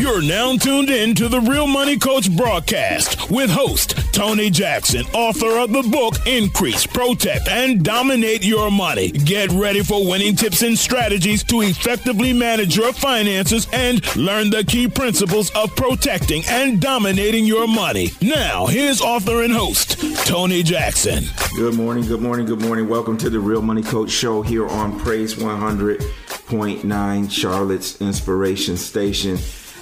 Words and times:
You're 0.00 0.22
now 0.22 0.56
tuned 0.56 0.88
in 0.88 1.14
to 1.16 1.28
the 1.28 1.42
Real 1.42 1.66
Money 1.66 1.98
Coach 1.98 2.34
broadcast 2.34 3.30
with 3.30 3.50
host 3.50 3.90
Tony 4.14 4.48
Jackson, 4.48 5.04
author 5.12 5.58
of 5.58 5.74
the 5.74 5.82
book 5.82 6.14
Increase, 6.26 6.86
Protect, 6.86 7.46
and 7.48 7.84
Dominate 7.84 8.42
Your 8.42 8.70
Money. 8.70 9.10
Get 9.10 9.50
ready 9.50 9.82
for 9.82 10.08
winning 10.08 10.36
tips 10.36 10.62
and 10.62 10.78
strategies 10.78 11.44
to 11.44 11.60
effectively 11.60 12.32
manage 12.32 12.78
your 12.78 12.94
finances 12.94 13.68
and 13.74 14.00
learn 14.16 14.48
the 14.48 14.64
key 14.64 14.88
principles 14.88 15.50
of 15.50 15.76
protecting 15.76 16.44
and 16.48 16.80
dominating 16.80 17.44
your 17.44 17.68
money. 17.68 18.08
Now, 18.22 18.68
here's 18.68 19.02
author 19.02 19.42
and 19.42 19.52
host 19.52 20.00
Tony 20.26 20.62
Jackson. 20.62 21.24
Good 21.56 21.74
morning, 21.74 22.06
good 22.06 22.22
morning, 22.22 22.46
good 22.46 22.62
morning. 22.62 22.88
Welcome 22.88 23.18
to 23.18 23.28
the 23.28 23.38
Real 23.38 23.60
Money 23.60 23.82
Coach 23.82 24.08
show 24.08 24.40
here 24.40 24.66
on 24.66 24.98
Praise 24.98 25.34
100.9 25.34 27.30
Charlotte's 27.30 28.00
Inspiration 28.00 28.78
Station. 28.78 29.36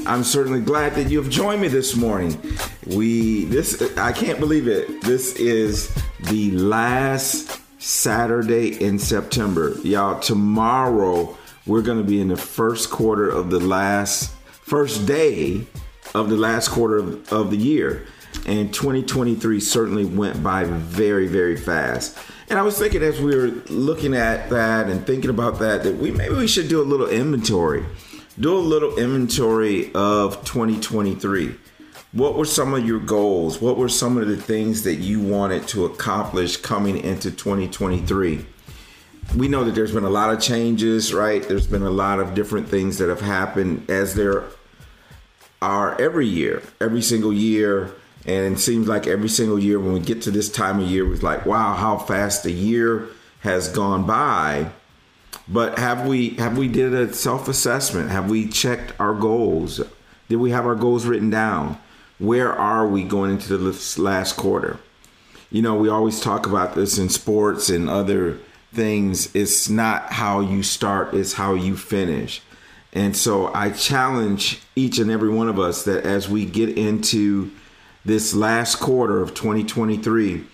I'm 0.06 0.24
certainly 0.24 0.60
glad 0.60 0.94
that 0.94 1.10
you've 1.10 1.30
joined 1.30 1.60
me 1.60 1.68
this 1.68 1.96
morning. 1.96 2.40
We 2.86 3.44
this 3.46 3.80
I 3.96 4.12
can't 4.12 4.38
believe 4.38 4.68
it. 4.68 5.02
This 5.02 5.34
is 5.36 5.94
the 6.20 6.50
last 6.52 7.60
Saturday 7.78 8.82
in 8.82 8.98
September. 8.98 9.74
Y'all, 9.82 10.20
tomorrow 10.20 11.36
we're 11.66 11.82
going 11.82 11.98
to 11.98 12.04
be 12.04 12.20
in 12.20 12.28
the 12.28 12.36
first 12.36 12.90
quarter 12.90 13.28
of 13.28 13.50
the 13.50 13.60
last 13.60 14.32
first 14.50 15.06
day 15.06 15.66
of 16.14 16.30
the 16.30 16.36
last 16.36 16.68
quarter 16.68 16.96
of, 16.98 17.32
of 17.32 17.50
the 17.50 17.56
year. 17.56 18.06
And 18.46 18.72
2023 18.72 19.60
certainly 19.60 20.04
went 20.04 20.42
by 20.42 20.64
very, 20.64 21.26
very 21.26 21.56
fast. 21.56 22.16
And 22.48 22.58
I 22.58 22.62
was 22.62 22.78
thinking 22.78 23.02
as 23.02 23.20
we 23.20 23.36
were 23.36 23.48
looking 23.68 24.14
at 24.14 24.48
that 24.50 24.88
and 24.88 25.06
thinking 25.06 25.28
about 25.28 25.58
that, 25.58 25.82
that 25.82 25.96
we 25.96 26.10
maybe 26.12 26.34
we 26.34 26.46
should 26.46 26.68
do 26.68 26.80
a 26.80 26.84
little 26.84 27.08
inventory 27.08 27.84
do 28.38 28.56
a 28.56 28.60
little 28.60 28.96
inventory 28.98 29.92
of 29.94 30.44
2023. 30.44 31.56
What 32.12 32.36
were 32.36 32.44
some 32.44 32.72
of 32.72 32.86
your 32.86 33.00
goals? 33.00 33.60
What 33.60 33.76
were 33.76 33.88
some 33.88 34.16
of 34.16 34.28
the 34.28 34.36
things 34.36 34.84
that 34.84 34.96
you 34.96 35.20
wanted 35.20 35.66
to 35.68 35.84
accomplish 35.86 36.56
coming 36.56 36.98
into 36.98 37.30
2023? 37.30 38.46
We 39.36 39.48
know 39.48 39.64
that 39.64 39.74
there's 39.74 39.92
been 39.92 40.04
a 40.04 40.10
lot 40.10 40.32
of 40.32 40.40
changes, 40.40 41.12
right? 41.12 41.46
There's 41.46 41.66
been 41.66 41.82
a 41.82 41.90
lot 41.90 42.20
of 42.20 42.34
different 42.34 42.68
things 42.68 42.98
that 42.98 43.08
have 43.08 43.20
happened 43.20 43.90
as 43.90 44.14
there 44.14 44.44
are 45.60 46.00
every 46.00 46.26
year, 46.26 46.62
every 46.80 47.02
single 47.02 47.32
year. 47.32 47.92
And 48.24 48.54
it 48.54 48.58
seems 48.58 48.86
like 48.86 49.06
every 49.06 49.28
single 49.28 49.58
year 49.58 49.80
when 49.80 49.92
we 49.92 50.00
get 50.00 50.22
to 50.22 50.30
this 50.30 50.48
time 50.48 50.80
of 50.80 50.88
year, 50.88 51.12
it's 51.12 51.22
like, 51.22 51.44
wow, 51.44 51.74
how 51.74 51.98
fast 51.98 52.44
the 52.44 52.52
year 52.52 53.08
has 53.40 53.68
gone 53.68 54.06
by. 54.06 54.70
But 55.48 55.78
have 55.78 56.06
we 56.06 56.30
have 56.30 56.58
we 56.58 56.68
did 56.68 56.92
a 56.92 57.12
self 57.14 57.48
assessment? 57.48 58.10
Have 58.10 58.28
we 58.28 58.46
checked 58.48 58.92
our 59.00 59.14
goals? 59.14 59.80
Did 60.28 60.36
we 60.36 60.50
have 60.50 60.66
our 60.66 60.74
goals 60.74 61.06
written 61.06 61.30
down? 61.30 61.78
Where 62.18 62.52
are 62.52 62.86
we 62.86 63.04
going 63.04 63.32
into 63.32 63.56
the 63.56 64.00
last 64.00 64.36
quarter? 64.36 64.78
You 65.50 65.62
know, 65.62 65.76
we 65.76 65.88
always 65.88 66.20
talk 66.20 66.46
about 66.46 66.74
this 66.74 66.98
in 66.98 67.08
sports 67.08 67.70
and 67.70 67.88
other 67.88 68.38
things. 68.74 69.34
It's 69.34 69.70
not 69.70 70.12
how 70.12 70.40
you 70.40 70.62
start, 70.62 71.14
it's 71.14 71.34
how 71.34 71.54
you 71.54 71.76
finish. 71.76 72.42
And 72.92 73.16
so 73.16 73.52
I 73.54 73.70
challenge 73.70 74.60
each 74.76 74.98
and 74.98 75.10
every 75.10 75.30
one 75.30 75.48
of 75.48 75.58
us 75.58 75.84
that 75.84 76.04
as 76.04 76.28
we 76.28 76.44
get 76.44 76.76
into 76.76 77.50
this 78.04 78.34
last 78.34 78.76
quarter 78.76 79.22
of 79.22 79.32
2023 79.34 80.44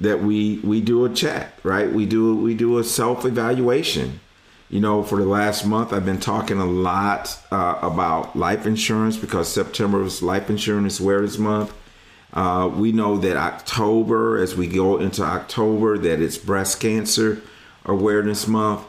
that 0.00 0.22
we 0.22 0.58
we 0.60 0.80
do 0.80 1.04
a 1.04 1.10
check, 1.10 1.52
right? 1.62 1.92
We 1.92 2.06
do 2.06 2.34
we 2.34 2.54
do 2.54 2.78
a 2.78 2.84
self-evaluation 2.84 4.18
you 4.70 4.78
know, 4.78 5.02
for 5.02 5.18
the 5.18 5.26
last 5.28 5.66
month, 5.66 5.92
I've 5.92 6.04
been 6.04 6.20
talking 6.20 6.58
a 6.58 6.64
lot 6.64 7.36
uh, 7.50 7.78
about 7.82 8.36
life 8.36 8.66
insurance 8.66 9.16
because 9.16 9.52
September 9.52 10.02
is 10.04 10.22
Life 10.22 10.48
Insurance 10.48 11.00
Awareness 11.00 11.38
Month. 11.38 11.74
Uh, 12.32 12.70
we 12.72 12.92
know 12.92 13.16
that 13.18 13.36
October, 13.36 14.38
as 14.38 14.54
we 14.54 14.68
go 14.68 14.98
into 14.98 15.24
October, 15.24 15.98
that 15.98 16.22
it's 16.22 16.38
Breast 16.38 16.80
Cancer 16.80 17.42
Awareness 17.84 18.46
Month. 18.46 18.82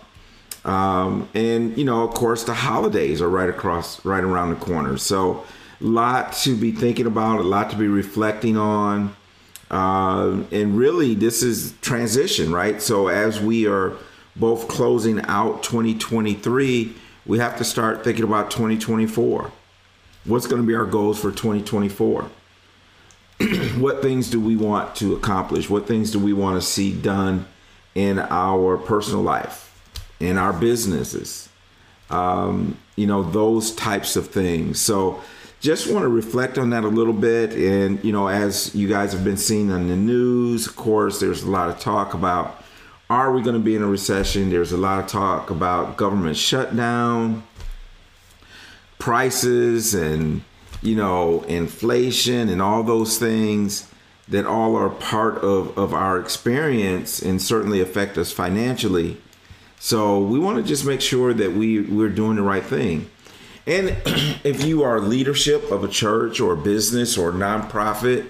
Um, 0.63 1.27
and 1.33 1.75
you 1.75 1.83
know, 1.83 2.03
of 2.03 2.13
course, 2.13 2.43
the 2.43 2.53
holidays 2.53 3.19
are 3.19 3.29
right 3.29 3.49
across, 3.49 4.05
right 4.05 4.23
around 4.23 4.51
the 4.51 4.57
corner. 4.57 4.97
So, 4.97 5.43
a 5.79 5.83
lot 5.83 6.33
to 6.43 6.55
be 6.55 6.71
thinking 6.71 7.07
about, 7.07 7.39
a 7.39 7.43
lot 7.43 7.71
to 7.71 7.75
be 7.75 7.87
reflecting 7.87 8.55
on, 8.55 9.15
uh, 9.71 10.43
and 10.51 10.77
really, 10.77 11.15
this 11.15 11.41
is 11.41 11.73
transition, 11.81 12.51
right? 12.51 12.79
So, 12.79 13.07
as 13.07 13.41
we 13.41 13.65
are 13.65 13.93
both 14.35 14.67
closing 14.67 15.21
out 15.25 15.63
2023, 15.63 16.95
we 17.25 17.39
have 17.39 17.57
to 17.57 17.63
start 17.63 18.03
thinking 18.03 18.23
about 18.23 18.51
2024. 18.51 19.51
What's 20.25 20.47
going 20.47 20.61
to 20.61 20.67
be 20.67 20.75
our 20.75 20.85
goals 20.85 21.19
for 21.19 21.31
2024? 21.31 22.29
what 23.77 24.01
things 24.01 24.29
do 24.29 24.39
we 24.39 24.55
want 24.55 24.95
to 24.97 25.15
accomplish? 25.15 25.69
What 25.69 25.87
things 25.87 26.11
do 26.11 26.19
we 26.19 26.33
want 26.33 26.61
to 26.61 26.67
see 26.67 26.93
done 26.93 27.47
in 27.95 28.19
our 28.19 28.77
personal 28.77 29.21
life, 29.21 29.73
in 30.19 30.37
our 30.37 30.53
businesses? 30.53 31.49
Um, 32.09 32.77
you 32.95 33.07
know, 33.07 33.23
those 33.23 33.73
types 33.73 34.15
of 34.15 34.27
things. 34.27 34.79
So, 34.79 35.21
just 35.61 35.91
want 35.91 36.03
to 36.03 36.09
reflect 36.09 36.57
on 36.57 36.71
that 36.71 36.83
a 36.83 36.87
little 36.87 37.13
bit. 37.13 37.53
And, 37.53 38.03
you 38.03 38.11
know, 38.11 38.27
as 38.27 38.73
you 38.73 38.87
guys 38.87 39.13
have 39.13 39.23
been 39.23 39.37
seeing 39.37 39.71
on 39.71 39.87
the 39.89 39.95
news, 39.95 40.65
of 40.65 40.75
course, 40.75 41.19
there's 41.19 41.43
a 41.43 41.49
lot 41.49 41.69
of 41.69 41.79
talk 41.79 42.15
about 42.15 42.60
are 43.11 43.31
we 43.31 43.41
going 43.41 43.55
to 43.55 43.61
be 43.61 43.75
in 43.75 43.81
a 43.81 43.87
recession? 43.87 44.49
There's 44.49 44.71
a 44.71 44.77
lot 44.77 45.03
of 45.03 45.07
talk 45.07 45.49
about 45.49 45.97
government 45.97 46.37
shutdown, 46.37 47.43
prices, 48.99 49.93
and 49.93 50.43
you 50.81 50.95
know, 50.95 51.41
inflation, 51.43 52.49
and 52.49 52.61
all 52.61 52.83
those 52.83 53.17
things 53.17 53.91
that 54.27 54.45
all 54.45 54.75
are 54.75 54.89
part 54.89 55.37
of, 55.39 55.77
of 55.77 55.93
our 55.93 56.19
experience 56.19 57.21
and 57.21 57.41
certainly 57.41 57.81
affect 57.81 58.17
us 58.17 58.31
financially. 58.31 59.17
So 59.79 60.19
we 60.19 60.39
want 60.39 60.57
to 60.57 60.63
just 60.63 60.85
make 60.85 61.01
sure 61.01 61.33
that 61.33 61.51
we, 61.51 61.81
we're 61.81 62.09
doing 62.09 62.37
the 62.37 62.41
right 62.41 62.63
thing. 62.63 63.09
And 63.67 63.89
if 64.43 64.63
you 64.63 64.83
are 64.83 64.99
leadership 64.99 65.69
of 65.69 65.83
a 65.83 65.87
church 65.87 66.39
or 66.39 66.53
a 66.53 66.57
business 66.57 67.17
or 67.17 67.31
nonprofit, 67.31 68.29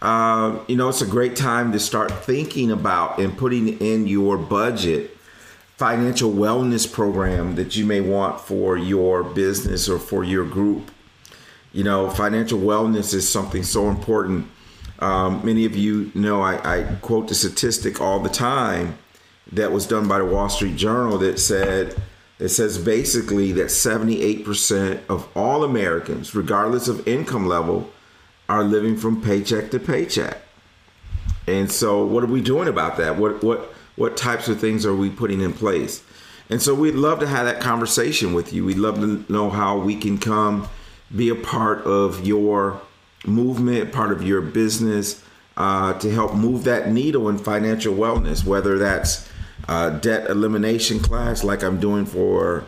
uh, 0.00 0.58
you 0.68 0.76
know, 0.76 0.88
it's 0.88 1.02
a 1.02 1.06
great 1.06 1.36
time 1.36 1.72
to 1.72 1.80
start 1.80 2.10
thinking 2.10 2.70
about 2.70 3.18
and 3.18 3.36
putting 3.36 3.78
in 3.78 4.06
your 4.06 4.36
budget 4.36 5.16
financial 5.76 6.32
wellness 6.32 6.90
program 6.90 7.54
that 7.54 7.76
you 7.76 7.86
may 7.86 8.00
want 8.00 8.40
for 8.40 8.76
your 8.76 9.22
business 9.22 9.88
or 9.88 9.98
for 9.98 10.24
your 10.24 10.44
group. 10.44 10.90
You 11.72 11.84
know, 11.84 12.10
financial 12.10 12.58
wellness 12.58 13.14
is 13.14 13.28
something 13.28 13.62
so 13.62 13.88
important. 13.88 14.48
Um, 14.98 15.44
many 15.44 15.64
of 15.64 15.76
you 15.76 16.10
know 16.14 16.42
I, 16.42 16.80
I 16.80 16.82
quote 16.96 17.28
the 17.28 17.34
statistic 17.34 18.00
all 18.00 18.18
the 18.18 18.28
time 18.28 18.98
that 19.52 19.70
was 19.70 19.86
done 19.86 20.08
by 20.08 20.18
the 20.18 20.24
Wall 20.24 20.48
Street 20.48 20.76
Journal 20.76 21.18
that 21.18 21.38
said 21.38 22.00
it 22.38 22.48
says 22.48 22.78
basically 22.78 23.52
that 23.52 23.66
78% 23.66 25.00
of 25.08 25.28
all 25.36 25.64
Americans, 25.64 26.34
regardless 26.34 26.86
of 26.86 27.06
income 27.06 27.46
level, 27.46 27.90
are 28.48 28.64
living 28.64 28.96
from 28.96 29.20
paycheck 29.20 29.70
to 29.70 29.78
paycheck. 29.78 30.38
And 31.46 31.70
so 31.70 32.04
what 32.04 32.22
are 32.24 32.28
we 32.28 32.40
doing 32.40 32.68
about 32.68 32.96
that? 32.98 33.16
What 33.16 33.42
what 33.42 33.72
what 33.96 34.16
types 34.16 34.48
of 34.48 34.60
things 34.60 34.86
are 34.86 34.94
we 34.94 35.10
putting 35.10 35.40
in 35.40 35.52
place? 35.52 36.02
And 36.50 36.62
so 36.62 36.74
we'd 36.74 36.94
love 36.94 37.20
to 37.20 37.26
have 37.26 37.44
that 37.46 37.60
conversation 37.60 38.32
with 38.32 38.52
you. 38.52 38.64
We'd 38.64 38.78
love 38.78 38.96
to 38.96 39.24
know 39.30 39.50
how 39.50 39.78
we 39.78 39.96
can 39.96 40.18
come 40.18 40.68
be 41.14 41.28
a 41.28 41.34
part 41.34 41.82
of 41.84 42.26
your 42.26 42.80
movement, 43.26 43.92
part 43.92 44.12
of 44.12 44.22
your 44.22 44.40
business, 44.40 45.22
uh, 45.56 45.92
to 45.94 46.10
help 46.10 46.34
move 46.34 46.64
that 46.64 46.90
needle 46.90 47.28
in 47.28 47.38
financial 47.38 47.94
wellness, 47.94 48.44
whether 48.44 48.78
that's 48.78 49.28
debt 49.66 50.30
elimination 50.30 51.00
class 51.00 51.44
like 51.44 51.62
I'm 51.62 51.80
doing 51.80 52.06
for 52.06 52.64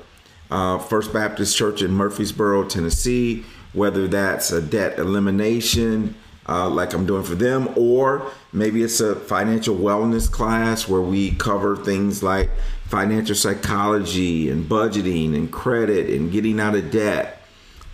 uh, 0.50 0.79
First 0.79 1.12
Baptist 1.12 1.56
Church 1.56 1.82
in 1.82 1.93
Murfreesboro, 1.93 2.65
Tennessee, 2.65 3.44
whether 3.72 4.08
that's 4.08 4.50
a 4.50 4.61
debt 4.61 4.99
elimination, 4.99 6.14
uh, 6.49 6.69
like 6.69 6.93
I'm 6.93 7.06
doing 7.06 7.22
for 7.22 7.34
them, 7.34 7.69
or 7.76 8.31
maybe 8.52 8.82
it's 8.82 9.00
a 9.00 9.14
financial 9.14 9.76
wellness 9.76 10.31
class 10.31 10.88
where 10.88 11.00
we 11.00 11.32
cover 11.32 11.76
things 11.76 12.22
like 12.22 12.50
financial 12.87 13.37
psychology 13.37 14.50
and 14.50 14.69
budgeting 14.69 15.37
and 15.37 15.52
credit 15.52 16.11
and 16.11 16.32
getting 16.32 16.58
out 16.58 16.75
of 16.75 16.90
debt, 16.90 17.43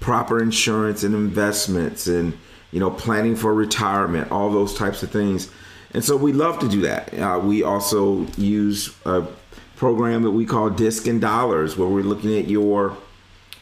proper 0.00 0.43
insurance 0.43 1.02
and 1.02 1.14
investments, 1.14 2.06
and 2.06 2.37
you 2.70 2.81
know 2.81 2.90
planning 2.90 3.37
for 3.37 3.52
retirement, 3.52 4.31
all 4.32 4.50
those 4.50 4.75
types 4.75 5.02
of 5.02 5.11
things. 5.11 5.50
And 5.93 6.02
so 6.05 6.17
we 6.17 6.32
love 6.32 6.58
to 6.61 6.69
do 6.69 6.81
that. 6.82 7.12
Uh, 7.14 7.38
we 7.38 7.62
also 7.62 8.26
use 8.37 8.94
a 9.05 9.26
program 9.76 10.23
that 10.23 10.31
we 10.31 10.46
call 10.46 10.70
Disc 10.70 11.06
and 11.06 11.20
Dollars, 11.20 11.76
where 11.76 11.88
we're 11.88 12.02
looking 12.02 12.38
at 12.38 12.49
your 12.49 12.96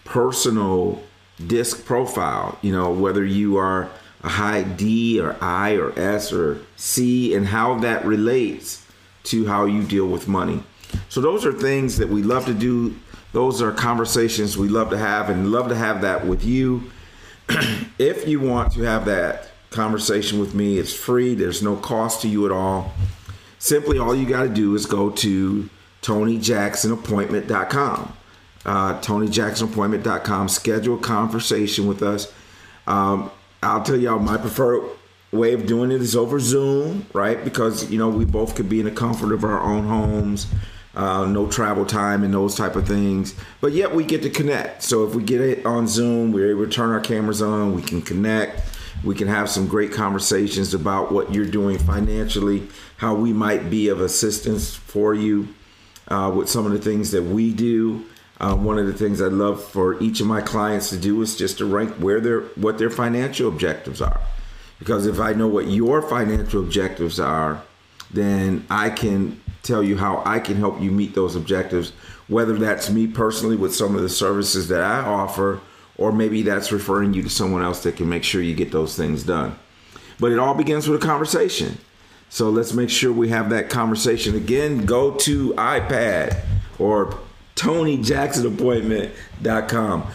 personal 0.05 1.03
disc 1.47 1.85
profile, 1.85 2.59
you 2.63 2.73
know, 2.73 2.91
whether 2.91 3.25
you 3.25 3.57
are 3.57 3.91
a 4.23 4.29
high 4.29 4.63
D 4.63 5.21
or 5.21 5.37
I 5.41 5.77
or 5.77 5.99
S 5.99 6.33
or 6.33 6.61
C 6.77 7.35
and 7.35 7.47
how 7.47 7.79
that 7.81 8.05
relates 8.05 8.87
to 9.25 9.47
how 9.47 9.65
you 9.65 9.83
deal 9.83 10.07
with 10.07 10.29
money. 10.29 10.63
So 11.09 11.21
those 11.21 11.45
are 11.45 11.53
things 11.53 11.99
that 11.99 12.09
we 12.09 12.23
love 12.23 12.47
to 12.47 12.55
do. 12.55 12.95
Those 13.33 13.61
are 13.61 13.73
conversations 13.73 14.57
we 14.57 14.69
love 14.69 14.91
to 14.91 14.99
have 14.99 15.29
and 15.29 15.51
love 15.51 15.69
to 15.69 15.75
have 15.75 16.03
that 16.03 16.27
with 16.27 16.45
you. 16.45 16.91
if 17.99 18.29
you 18.29 18.41
want 18.41 18.73
to 18.73 18.83
have 18.83 19.05
that 19.07 19.49
conversation 19.71 20.39
with 20.39 20.55
me, 20.55 20.79
it's 20.79 20.95
free. 20.95 21.35
There's 21.35 21.63
no 21.63 21.77
cost 21.77 22.23
to 22.23 22.29
you 22.29 22.47
at 22.47 22.53
all. 22.53 22.95
Simply, 23.59 23.99
all 23.99 24.15
you 24.15 24.27
got 24.27 24.45
to 24.45 24.49
do 24.49 24.75
is 24.75 24.87
go 24.87 25.11
to 25.11 25.69
TonyJacksonAppointment.com. 26.03 28.17
Uh, 28.65 28.99
TonyJacksonAppointment.com. 29.01 30.49
Schedule 30.49 30.97
a 30.97 31.01
conversation 31.01 31.87
with 31.87 32.03
us. 32.03 32.33
Um, 32.87 33.31
I'll 33.63 33.83
tell 33.83 33.97
y'all 33.97 34.19
my 34.19 34.37
preferred 34.37 34.91
way 35.33 35.53
of 35.53 35.67
doing 35.67 35.91
it 35.91 36.01
is 36.01 36.15
over 36.15 36.39
Zoom, 36.39 37.07
right? 37.13 37.43
Because 37.45 37.91
you 37.91 37.99
know 37.99 38.09
we 38.09 38.25
both 38.25 38.55
could 38.55 38.69
be 38.69 38.79
in 38.79 38.87
the 38.87 38.93
comfort 38.93 39.33
of 39.33 39.45
our 39.45 39.61
own 39.61 39.87
homes, 39.87 40.47
uh, 40.95 41.27
no 41.27 41.47
travel 41.47 41.85
time 41.85 42.23
and 42.23 42.33
those 42.33 42.55
type 42.55 42.77
of 42.77 42.87
things. 42.87 43.35
But 43.61 43.73
yet 43.73 43.95
we 43.95 44.05
get 44.05 44.23
to 44.23 44.31
connect. 44.31 44.83
So 44.83 45.05
if 45.07 45.15
we 45.15 45.23
get 45.23 45.41
it 45.41 45.67
on 45.67 45.89
Zoom, 45.89 46.33
we're 46.33 46.51
able 46.51 46.65
to 46.65 46.71
turn 46.71 46.91
our 46.91 47.01
cameras 47.01 47.43
on. 47.43 47.75
We 47.75 47.83
can 47.83 48.01
connect. 48.01 48.61
We 49.03 49.15
can 49.15 49.29
have 49.29 49.51
some 49.51 49.67
great 49.67 49.93
conversations 49.93 50.73
about 50.73 51.13
what 51.13 51.35
you're 51.35 51.47
doing 51.47 51.79
financially, 51.79 52.69
how 52.97 53.15
we 53.15 53.33
might 53.33 53.69
be 53.69 53.89
of 53.89 54.01
assistance 54.01 54.75
for 54.75 55.15
you 55.15 55.49
uh, 56.09 56.33
with 56.35 56.49
some 56.49 56.65
of 56.65 56.73
the 56.73 56.79
things 56.79 57.11
that 57.11 57.23
we 57.23 57.53
do. 57.53 58.05
Uh, 58.41 58.55
one 58.57 58.79
of 58.79 58.87
the 58.87 58.93
things 58.93 59.23
I 59.23 59.27
love 59.27 59.63
for 59.63 60.01
each 60.03 60.21
of 60.21 60.27
my 60.27 60.41
clients 60.41 60.91
to 60.91 60.97
do 60.97 61.21
is 61.23 61.37
just 61.37 61.59
to 61.59 61.65
rank 61.65 61.93
where 61.95 62.21
their 62.21 62.41
what 62.57 62.79
their 62.79 62.91
financial 62.91 63.49
objectives 63.49 64.03
are. 64.03 64.21
Because 64.79 65.07
if 65.07 65.21
I 65.21 65.33
know 65.33 65.47
what 65.47 65.69
your 65.69 66.03
financial 66.03 66.61
objectives 66.61 67.21
are, 67.21 67.63
then 68.11 68.67
I 68.69 68.91
can 68.91 69.41
tell 69.63 69.83
you 69.83 69.97
how 69.97 70.23
I 70.27 70.41
can 70.41 70.57
help 70.57 70.81
you 70.81 70.91
meet 70.91 71.15
those 71.15 71.37
objectives, 71.37 71.93
whether 72.29 72.55
that's 72.55 72.91
me 72.91 73.07
personally 73.07 73.57
with 73.57 73.75
some 73.75 73.95
of 73.95 74.03
the 74.03 74.09
services 74.09 74.69
that 74.69 74.83
I 74.83 75.01
offer, 75.01 75.61
or 75.97 76.13
maybe 76.13 76.43
that's 76.43 76.73
referring 76.73 77.15
you 77.15 77.23
to 77.23 77.31
someone 77.31 77.63
else 77.63 77.83
that 77.85 77.97
can 77.97 78.09
make 78.09 78.25
sure 78.25 78.43
you 78.43 78.55
get 78.55 78.73
those 78.73 78.97
things 78.97 79.23
done. 79.23 79.57
But 80.19 80.33
it 80.33 80.39
all 80.39 80.55
begins 80.55 80.89
with 80.89 81.03
a 81.03 81.07
conversation. 81.07 81.79
So 82.29 82.51
let's 82.51 82.73
make 82.73 82.91
sure 82.91 83.13
we 83.13 83.29
have 83.29 83.51
that 83.51 83.71
conversation. 83.71 84.35
Again, 84.35 84.85
go 84.85 85.13
to 85.19 85.55
iPad 85.55 86.41
or 86.79 87.19
TonyJacksonAppointment.com. 87.57 90.07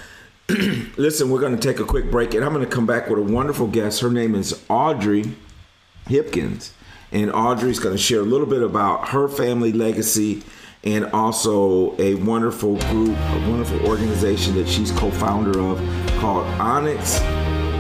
Listen, 0.97 1.30
we're 1.30 1.39
going 1.39 1.56
to 1.56 1.62
take 1.62 1.80
a 1.80 1.86
quick 1.86 2.09
break 2.09 2.33
and 2.33 2.44
I'm 2.44 2.53
going 2.53 2.65
to 2.65 2.71
come 2.71 2.88
back 2.88 3.09
with 3.09 3.19
a 3.19 3.24
wonderful 3.24 3.68
guest. 3.68 4.01
Her 4.01 4.09
name 4.09 4.36
is 4.36 4.63
Audrey 4.68 5.36
Hipkins. 6.06 6.71
And 7.12 7.31
Audrey's 7.31 7.80
going 7.80 7.95
to 7.95 8.01
share 8.01 8.19
a 8.19 8.24
little 8.24 8.47
bit 8.47 8.62
about 8.62 9.09
her 9.09 9.27
family 9.27 9.71
legacy 9.71 10.44
and 10.83 11.06
also 11.07 12.00
a 12.00 12.15
wonderful 12.15 12.77
group, 12.77 13.18
a 13.18 13.50
wonderful 13.50 13.85
organization 13.88 14.56
that 14.56 14.68
she's 14.68 14.92
co 14.92 15.12
founder 15.12 15.59
of 15.59 15.77
called 16.19 16.45
Onyx 16.59 17.19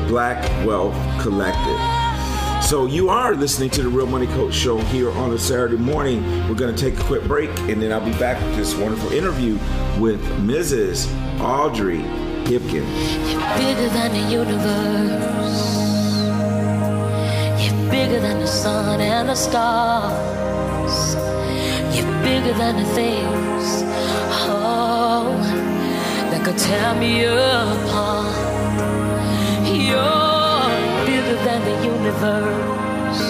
Black 0.09 0.43
Wealth 0.65 0.95
Collective. 1.21 1.98
So 2.69 2.85
you 2.85 3.09
are 3.09 3.33
listening 3.33 3.71
to 3.71 3.81
the 3.81 3.89
Real 3.89 4.05
Money 4.05 4.27
Coach 4.27 4.53
Show 4.53 4.77
here 4.77 5.09
on 5.09 5.33
a 5.33 5.39
Saturday 5.39 5.75
morning. 5.75 6.23
We're 6.47 6.53
going 6.53 6.75
to 6.75 6.79
take 6.79 6.99
a 6.99 7.03
quick 7.03 7.23
break, 7.23 7.49
and 7.61 7.81
then 7.81 7.91
I'll 7.91 7.99
be 7.99 8.13
back 8.19 8.39
with 8.45 8.57
this 8.57 8.75
wonderful 8.75 9.11
interview 9.11 9.53
with 9.99 10.21
Mrs. 10.37 11.09
Audrey 11.41 12.03
Hipkins. 12.45 13.31
You're 13.31 13.41
bigger 13.57 13.89
than 13.89 14.13
the 14.13 14.19
universe. 14.31 15.79
You're 17.65 17.89
bigger 17.89 18.19
than 18.19 18.39
the 18.39 18.45
sun 18.45 19.01
and 19.01 19.29
the 19.29 19.35
stars. 19.35 21.15
You're 21.97 22.21
bigger 22.21 22.53
than 22.53 22.75
the 22.75 22.85
things, 22.93 23.81
oh, 24.45 25.35
that 26.29 26.45
could 26.45 26.59
tear 26.59 26.93
me 26.93 27.23
apart. 27.23 28.35
You're 29.75 30.28
universe. 32.09 33.21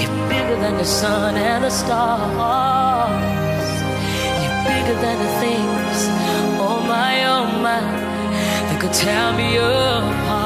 You're 0.00 0.28
bigger 0.28 0.56
than 0.56 0.78
the 0.78 0.84
sun 0.84 1.36
and 1.36 1.64
the 1.64 1.70
stars. 1.70 3.12
You're 4.42 4.60
bigger 4.64 4.96
than 5.04 5.18
the 5.24 5.32
things, 5.44 5.98
oh 6.60 6.80
my, 6.86 7.24
oh 7.26 7.46
my, 7.66 7.80
that 8.66 8.80
could 8.80 8.92
tear 8.92 9.32
me 9.32 9.56
apart. 9.56 10.43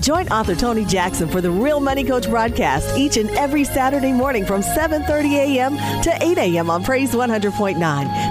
Join 0.00 0.28
author 0.28 0.54
Tony 0.54 0.84
Jackson 0.84 1.28
for 1.28 1.40
the 1.40 1.50
Real 1.50 1.78
Money 1.78 2.04
Coach 2.04 2.28
broadcast 2.28 2.96
each 2.96 3.16
and 3.16 3.28
every 3.30 3.64
Saturday 3.64 4.12
morning 4.12 4.44
from 4.46 4.62
7:30 4.62 5.32
a.m. 5.34 5.76
to 6.02 6.16
8 6.20 6.38
a.m. 6.38 6.70
on 6.70 6.82
Praise 6.82 7.12
100.9. 7.12 7.76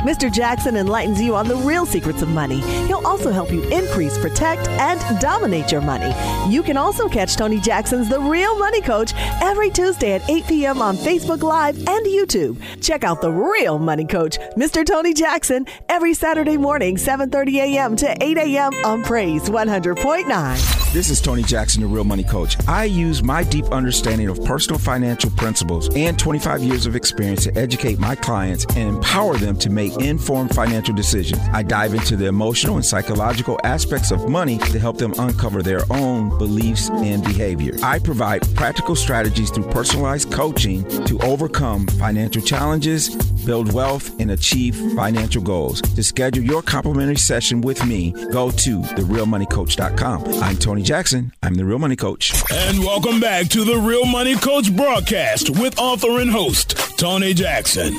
Mr. 0.01 0.31
Jackson 0.31 0.75
enlightens 0.75 1.21
you 1.21 1.35
on 1.35 1.47
the 1.47 1.55
real 1.57 1.85
secrets 1.85 2.21
of 2.21 2.29
money. 2.29 2.59
He'll 2.87 3.05
also 3.05 3.31
help 3.31 3.51
you 3.51 3.61
increase, 3.69 4.17
protect, 4.17 4.67
and 4.67 5.19
dominate 5.19 5.71
your 5.71 5.81
money. 5.81 6.13
You 6.51 6.63
can 6.63 6.77
also 6.77 7.07
catch 7.07 7.35
Tony 7.35 7.59
Jackson's 7.59 8.09
The 8.09 8.19
Real 8.19 8.57
Money 8.57 8.81
Coach 8.81 9.13
every 9.41 9.69
Tuesday 9.69 10.13
at 10.13 10.27
8 10.29 10.47
p.m. 10.47 10.81
on 10.81 10.97
Facebook 10.97 11.43
Live 11.43 11.77
and 11.77 12.05
YouTube. 12.05 12.61
Check 12.81 13.03
out 13.03 13.21
The 13.21 13.31
Real 13.31 13.77
Money 13.79 14.05
Coach, 14.05 14.39
Mr. 14.57 14.85
Tony 14.85 15.13
Jackson, 15.13 15.67
every 15.87 16.13
Saturday 16.13 16.57
morning, 16.57 16.95
7:30 16.97 17.55
a.m. 17.55 17.95
to 17.97 18.23
8 18.23 18.37
a.m. 18.37 18.73
on 18.85 19.03
Praise 19.03 19.49
100.9. 19.49 20.78
This 20.91 21.11
is 21.11 21.21
Tony 21.21 21.43
Jackson, 21.43 21.81
the 21.81 21.87
Real 21.87 22.03
Money 22.03 22.23
Coach. 22.23 22.57
I 22.67 22.85
use 22.85 23.21
my 23.21 23.43
deep 23.43 23.65
understanding 23.65 24.27
of 24.27 24.43
personal 24.43 24.79
financial 24.79 25.29
principles 25.29 25.87
and 25.95 26.17
25 26.17 26.63
years 26.63 26.87
of 26.87 26.95
experience 26.95 27.43
to 27.43 27.55
educate 27.55 27.99
my 27.99 28.15
clients 28.15 28.65
and 28.75 28.95
empower 28.95 29.37
them 29.37 29.55
to 29.59 29.69
make 29.69 29.95
informed 30.01 30.55
financial 30.55 30.95
decisions. 30.95 31.39
I 31.53 31.61
dive 31.61 31.93
into 31.93 32.15
the 32.15 32.25
emotional 32.25 32.77
and 32.77 32.83
psychological 32.83 33.59
aspects 33.63 34.09
of 34.09 34.27
money 34.27 34.57
to 34.57 34.79
help 34.79 34.97
them 34.97 35.13
uncover 35.19 35.61
their 35.61 35.81
own 35.91 36.35
beliefs 36.39 36.89
and 36.89 37.23
behavior. 37.23 37.75
I 37.83 37.99
provide 37.99 38.41
practical 38.55 38.95
strategies 38.95 39.51
through 39.51 39.69
personalized 39.69 40.31
coaching 40.31 40.83
to 41.05 41.19
overcome 41.19 41.85
financial 41.85 42.41
challenges, 42.41 43.09
build 43.45 43.73
wealth, 43.73 44.19
and 44.19 44.31
achieve 44.31 44.75
financial 44.95 45.43
goals. 45.43 45.83
To 45.83 46.03
schedule 46.03 46.43
your 46.43 46.63
complimentary 46.63 47.17
session 47.17 47.61
with 47.61 47.85
me, 47.85 48.11
go 48.31 48.49
to 48.49 48.79
therealmoneycoach.com. 48.79 50.41
I'm 50.41 50.57
Tony 50.57 50.78
Jackson. 50.83 51.31
I'm 51.43 51.55
the 51.55 51.65
Real 51.65 51.79
Money 51.79 51.95
Coach. 51.95 52.33
And 52.51 52.79
welcome 52.79 53.19
back 53.19 53.47
to 53.49 53.63
the 53.63 53.77
Real 53.77 54.05
Money 54.05 54.35
Coach 54.35 54.75
broadcast 54.75 55.49
with 55.49 55.77
author 55.79 56.19
and 56.19 56.29
host, 56.29 56.77
Tony 56.97 57.33
Jackson. 57.33 57.97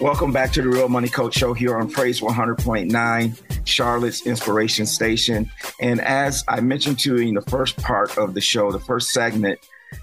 Welcome 0.00 0.32
back 0.32 0.52
to 0.52 0.62
the 0.62 0.68
Real 0.68 0.88
Money 0.88 1.08
Coach 1.08 1.34
Show 1.34 1.52
here 1.52 1.76
on 1.76 1.90
Praise 1.90 2.20
100.9, 2.20 3.66
Charlotte's 3.66 4.26
Inspiration 4.26 4.86
Station. 4.86 5.50
And 5.78 6.00
as 6.00 6.42
I 6.48 6.60
mentioned 6.60 6.98
to 7.00 7.16
you 7.16 7.28
in 7.28 7.34
the 7.34 7.42
first 7.42 7.76
part 7.76 8.16
of 8.16 8.34
the 8.34 8.40
show, 8.40 8.72
the 8.72 8.80
first 8.80 9.10
segment, 9.10 9.58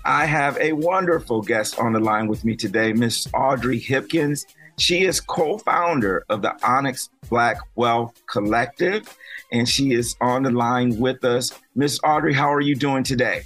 I 0.05 0.25
have 0.25 0.57
a 0.57 0.73
wonderful 0.73 1.41
guest 1.41 1.79
on 1.79 1.93
the 1.93 1.99
line 1.99 2.27
with 2.27 2.45
me 2.45 2.55
today, 2.55 2.93
Miss 2.93 3.27
Audrey 3.33 3.79
Hipkins. 3.79 4.45
She 4.77 5.05
is 5.05 5.19
co 5.19 5.57
founder 5.57 6.23
of 6.29 6.41
the 6.41 6.55
Onyx 6.65 7.09
Black 7.29 7.57
Wealth 7.75 8.13
Collective, 8.27 9.17
and 9.51 9.67
she 9.67 9.93
is 9.93 10.15
on 10.21 10.43
the 10.43 10.51
line 10.51 10.99
with 10.99 11.25
us. 11.25 11.51
Miss 11.75 11.99
Audrey, 12.03 12.33
how 12.33 12.53
are 12.53 12.61
you 12.61 12.75
doing 12.75 13.03
today? 13.03 13.43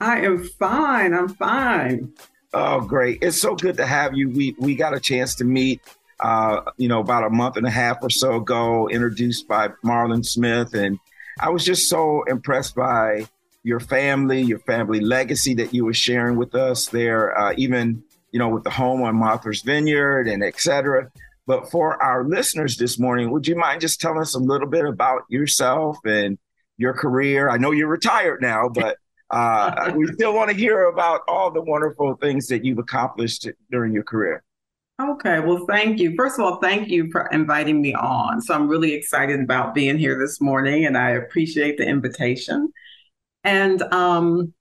I 0.00 0.20
am 0.20 0.44
fine. 0.44 1.14
I'm 1.14 1.28
fine. 1.28 2.12
Oh, 2.52 2.80
great. 2.80 3.18
It's 3.22 3.40
so 3.40 3.54
good 3.54 3.76
to 3.76 3.86
have 3.86 4.16
you. 4.16 4.30
We, 4.30 4.54
we 4.58 4.74
got 4.74 4.94
a 4.94 5.00
chance 5.00 5.34
to 5.36 5.44
meet, 5.44 5.82
uh, 6.20 6.62
you 6.78 6.88
know, 6.88 7.00
about 7.00 7.24
a 7.24 7.30
month 7.30 7.56
and 7.56 7.66
a 7.66 7.70
half 7.70 7.98
or 8.02 8.10
so 8.10 8.36
ago, 8.36 8.88
introduced 8.88 9.46
by 9.46 9.68
Marlon 9.84 10.24
Smith. 10.24 10.74
And 10.74 10.98
I 11.38 11.50
was 11.50 11.64
just 11.64 11.88
so 11.88 12.22
impressed 12.24 12.74
by 12.74 13.26
your 13.66 13.80
family, 13.80 14.40
your 14.42 14.60
family 14.60 15.00
legacy 15.00 15.52
that 15.52 15.74
you 15.74 15.84
were 15.84 15.92
sharing 15.92 16.36
with 16.36 16.54
us 16.54 16.86
there, 16.86 17.36
uh, 17.36 17.52
even 17.56 18.00
you 18.30 18.38
know, 18.38 18.48
with 18.48 18.62
the 18.62 18.70
home 18.70 19.02
on 19.02 19.16
Martha's 19.16 19.62
Vineyard 19.62 20.28
and 20.28 20.44
et 20.44 20.60
cetera. 20.60 21.10
But 21.48 21.68
for 21.68 22.00
our 22.00 22.22
listeners 22.22 22.76
this 22.76 22.96
morning, 22.96 23.32
would 23.32 23.48
you 23.48 23.56
mind 23.56 23.80
just 23.80 24.00
telling 24.00 24.20
us 24.20 24.36
a 24.36 24.38
little 24.38 24.68
bit 24.68 24.84
about 24.84 25.22
yourself 25.28 25.98
and 26.04 26.38
your 26.76 26.92
career? 26.92 27.50
I 27.50 27.56
know 27.56 27.72
you're 27.72 27.88
retired 27.88 28.40
now, 28.40 28.68
but 28.68 28.98
uh, 29.30 29.90
we 29.96 30.06
still 30.12 30.32
want 30.32 30.50
to 30.50 30.56
hear 30.56 30.84
about 30.84 31.22
all 31.26 31.50
the 31.50 31.62
wonderful 31.62 32.14
things 32.16 32.46
that 32.46 32.64
you've 32.64 32.78
accomplished 32.78 33.48
during 33.72 33.92
your 33.92 34.04
career. 34.04 34.44
Okay, 35.02 35.40
well, 35.40 35.66
thank 35.68 35.98
you. 35.98 36.14
First 36.16 36.38
of 36.38 36.44
all, 36.44 36.60
thank 36.60 36.88
you 36.88 37.10
for 37.10 37.26
inviting 37.32 37.82
me 37.82 37.94
on. 37.94 38.40
So 38.42 38.54
I'm 38.54 38.68
really 38.68 38.92
excited 38.92 39.40
about 39.40 39.74
being 39.74 39.98
here 39.98 40.16
this 40.16 40.40
morning, 40.40 40.86
and 40.86 40.96
I 40.96 41.10
appreciate 41.10 41.78
the 41.78 41.84
invitation. 41.84 42.72
And 43.46 43.80
um, 43.94 44.52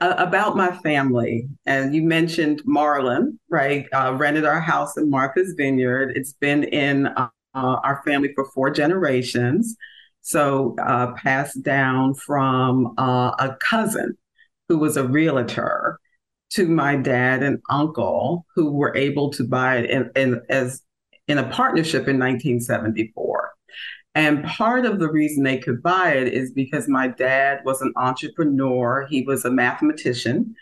about 0.00 0.56
my 0.56 0.70
family, 0.78 1.48
and 1.66 1.92
you 1.94 2.02
mentioned 2.02 2.62
Marlon, 2.64 3.38
right? 3.50 3.86
Uh, 3.92 4.14
rented 4.16 4.44
our 4.44 4.60
house 4.60 4.96
in 4.96 5.10
Martha's 5.10 5.54
Vineyard. 5.56 6.12
It's 6.14 6.32
been 6.34 6.62
in 6.62 7.08
uh, 7.08 7.28
our 7.54 8.00
family 8.06 8.32
for 8.34 8.48
four 8.54 8.70
generations. 8.70 9.76
So, 10.20 10.76
uh, 10.80 11.12
passed 11.14 11.60
down 11.62 12.14
from 12.14 12.94
uh, 12.96 13.32
a 13.40 13.56
cousin 13.68 14.16
who 14.68 14.78
was 14.78 14.96
a 14.96 15.06
realtor 15.06 15.98
to 16.50 16.68
my 16.68 16.94
dad 16.94 17.42
and 17.42 17.58
uncle 17.68 18.46
who 18.54 18.70
were 18.70 18.96
able 18.96 19.30
to 19.32 19.42
buy 19.42 19.78
it 19.78 19.90
in, 19.90 20.10
in 20.14 20.40
as 20.48 20.82
in 21.26 21.38
a 21.38 21.48
partnership 21.50 22.06
in 22.06 22.20
1974. 22.20 23.31
And 24.14 24.44
part 24.44 24.84
of 24.84 24.98
the 24.98 25.10
reason 25.10 25.42
they 25.42 25.58
could 25.58 25.82
buy 25.82 26.12
it 26.12 26.32
is 26.32 26.52
because 26.52 26.86
my 26.86 27.08
dad 27.08 27.60
was 27.64 27.80
an 27.80 27.92
entrepreneur. 27.96 29.06
He 29.08 29.22
was 29.22 29.44
a 29.44 29.50
mathematician, 29.50 30.54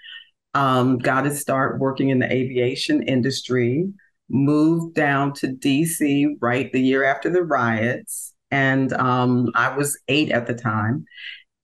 um, 0.55 0.99
got 0.99 1.25
his 1.25 1.41
start 1.41 1.81
working 1.81 2.11
in 2.11 2.21
the 2.21 2.33
aviation 2.33 3.03
industry, 3.03 3.89
moved 4.29 4.95
down 4.95 5.33
to 5.35 5.49
DC 5.49 6.37
right 6.41 6.73
the 6.73 6.81
year 6.81 7.03
after 7.03 7.29
the 7.29 7.43
riots. 7.43 8.33
And 8.53 8.93
um, 8.93 9.51
I 9.55 9.77
was 9.77 9.99
eight 10.09 10.31
at 10.31 10.47
the 10.47 10.55
time 10.55 11.05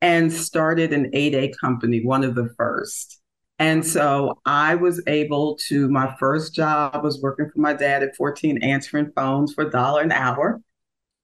and 0.00 0.32
started 0.32 0.92
an 0.92 1.10
8A 1.12 1.52
company, 1.60 2.04
one 2.04 2.24
of 2.24 2.34
the 2.34 2.52
first. 2.56 3.20
And 3.58 3.86
so 3.86 4.38
I 4.44 4.74
was 4.74 5.02
able 5.06 5.56
to, 5.68 5.88
my 5.88 6.14
first 6.18 6.54
job 6.54 7.02
was 7.02 7.22
working 7.22 7.48
for 7.52 7.60
my 7.60 7.72
dad 7.72 8.02
at 8.02 8.14
14, 8.16 8.62
answering 8.62 9.12
phones 9.16 9.54
for 9.54 9.64
a 9.64 9.70
dollar 9.70 10.02
an 10.02 10.12
hour. 10.12 10.60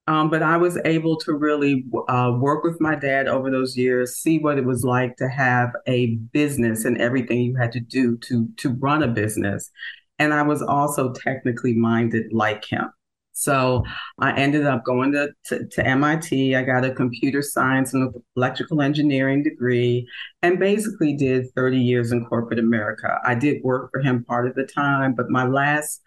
Um, 0.08 0.30
but 0.30 0.42
I 0.42 0.56
was 0.56 0.78
able 0.84 1.16
to 1.18 1.32
really 1.32 1.84
uh, 2.08 2.32
work 2.36 2.64
with 2.64 2.80
my 2.80 2.96
dad 2.96 3.28
over 3.28 3.50
those 3.50 3.76
years, 3.76 4.16
see 4.16 4.38
what 4.38 4.58
it 4.58 4.64
was 4.64 4.82
like 4.82 5.16
to 5.16 5.28
have 5.28 5.70
a 5.86 6.16
business 6.32 6.84
and 6.84 7.00
everything 7.00 7.40
you 7.40 7.54
had 7.54 7.72
to 7.72 7.80
do 7.80 8.16
to 8.18 8.48
to 8.58 8.70
run 8.70 9.02
a 9.02 9.08
business. 9.08 9.70
And 10.18 10.34
I 10.34 10.42
was 10.42 10.60
also 10.60 11.12
technically 11.12 11.74
minded 11.74 12.32
like 12.32 12.64
him. 12.64 12.90
So 13.32 13.84
I 14.18 14.32
ended 14.36 14.66
up 14.66 14.84
going 14.84 15.12
to, 15.12 15.30
to, 15.46 15.66
to, 15.66 15.86
MIT. 15.86 16.54
I 16.54 16.62
got 16.62 16.84
a 16.84 16.94
computer 16.94 17.40
science 17.40 17.94
and 17.94 18.14
electrical 18.36 18.82
engineering 18.82 19.42
degree 19.42 20.06
and 20.42 20.58
basically 20.58 21.16
did 21.16 21.46
30 21.56 21.78
years 21.78 22.12
in 22.12 22.26
corporate 22.26 22.58
America. 22.58 23.18
I 23.24 23.34
did 23.34 23.62
work 23.64 23.90
for 23.90 24.00
him 24.00 24.24
part 24.24 24.46
of 24.46 24.54
the 24.54 24.66
time, 24.66 25.14
but 25.14 25.30
my 25.30 25.46
last 25.46 26.02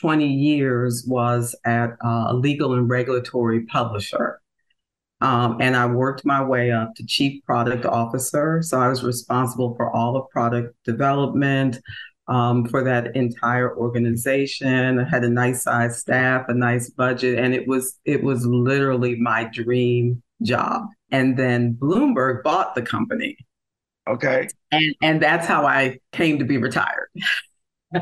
20 0.00 0.26
years 0.26 1.04
was 1.06 1.54
at 1.64 1.90
uh, 2.04 2.26
a 2.28 2.34
legal 2.34 2.74
and 2.74 2.88
regulatory 2.88 3.64
publisher. 3.66 4.40
Um, 5.20 5.58
and 5.60 5.74
I 5.74 5.86
worked 5.86 6.26
my 6.26 6.42
way 6.44 6.70
up 6.70 6.94
to 6.96 7.06
chief 7.06 7.42
product 7.44 7.86
officer. 7.86 8.60
So 8.62 8.78
I 8.78 8.88
was 8.88 9.02
responsible 9.02 9.74
for 9.74 9.90
all 9.90 10.16
of 10.16 10.28
product 10.30 10.74
development 10.84 11.78
um, 12.28 12.66
for 12.66 12.84
that 12.84 13.16
entire 13.16 13.76
organization. 13.76 14.98
I 14.98 15.08
had 15.08 15.24
a 15.24 15.28
nice 15.28 15.62
sized 15.62 15.96
staff, 15.96 16.46
a 16.48 16.54
nice 16.54 16.90
budget, 16.90 17.38
and 17.38 17.54
it 17.54 17.66
was 17.66 17.98
it 18.04 18.22
was 18.22 18.44
literally 18.44 19.16
my 19.16 19.44
dream 19.44 20.22
job. 20.42 20.82
And 21.10 21.36
then 21.38 21.74
Bloomberg 21.74 22.42
bought 22.42 22.74
the 22.74 22.82
company. 22.82 23.36
Okay. 24.08 24.48
And 24.70 24.94
and 25.02 25.22
that's 25.22 25.46
how 25.46 25.66
I 25.66 25.98
came 26.12 26.38
to 26.40 26.44
be 26.44 26.58
retired. 26.58 27.08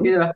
you 0.00 0.18
know, 0.18 0.32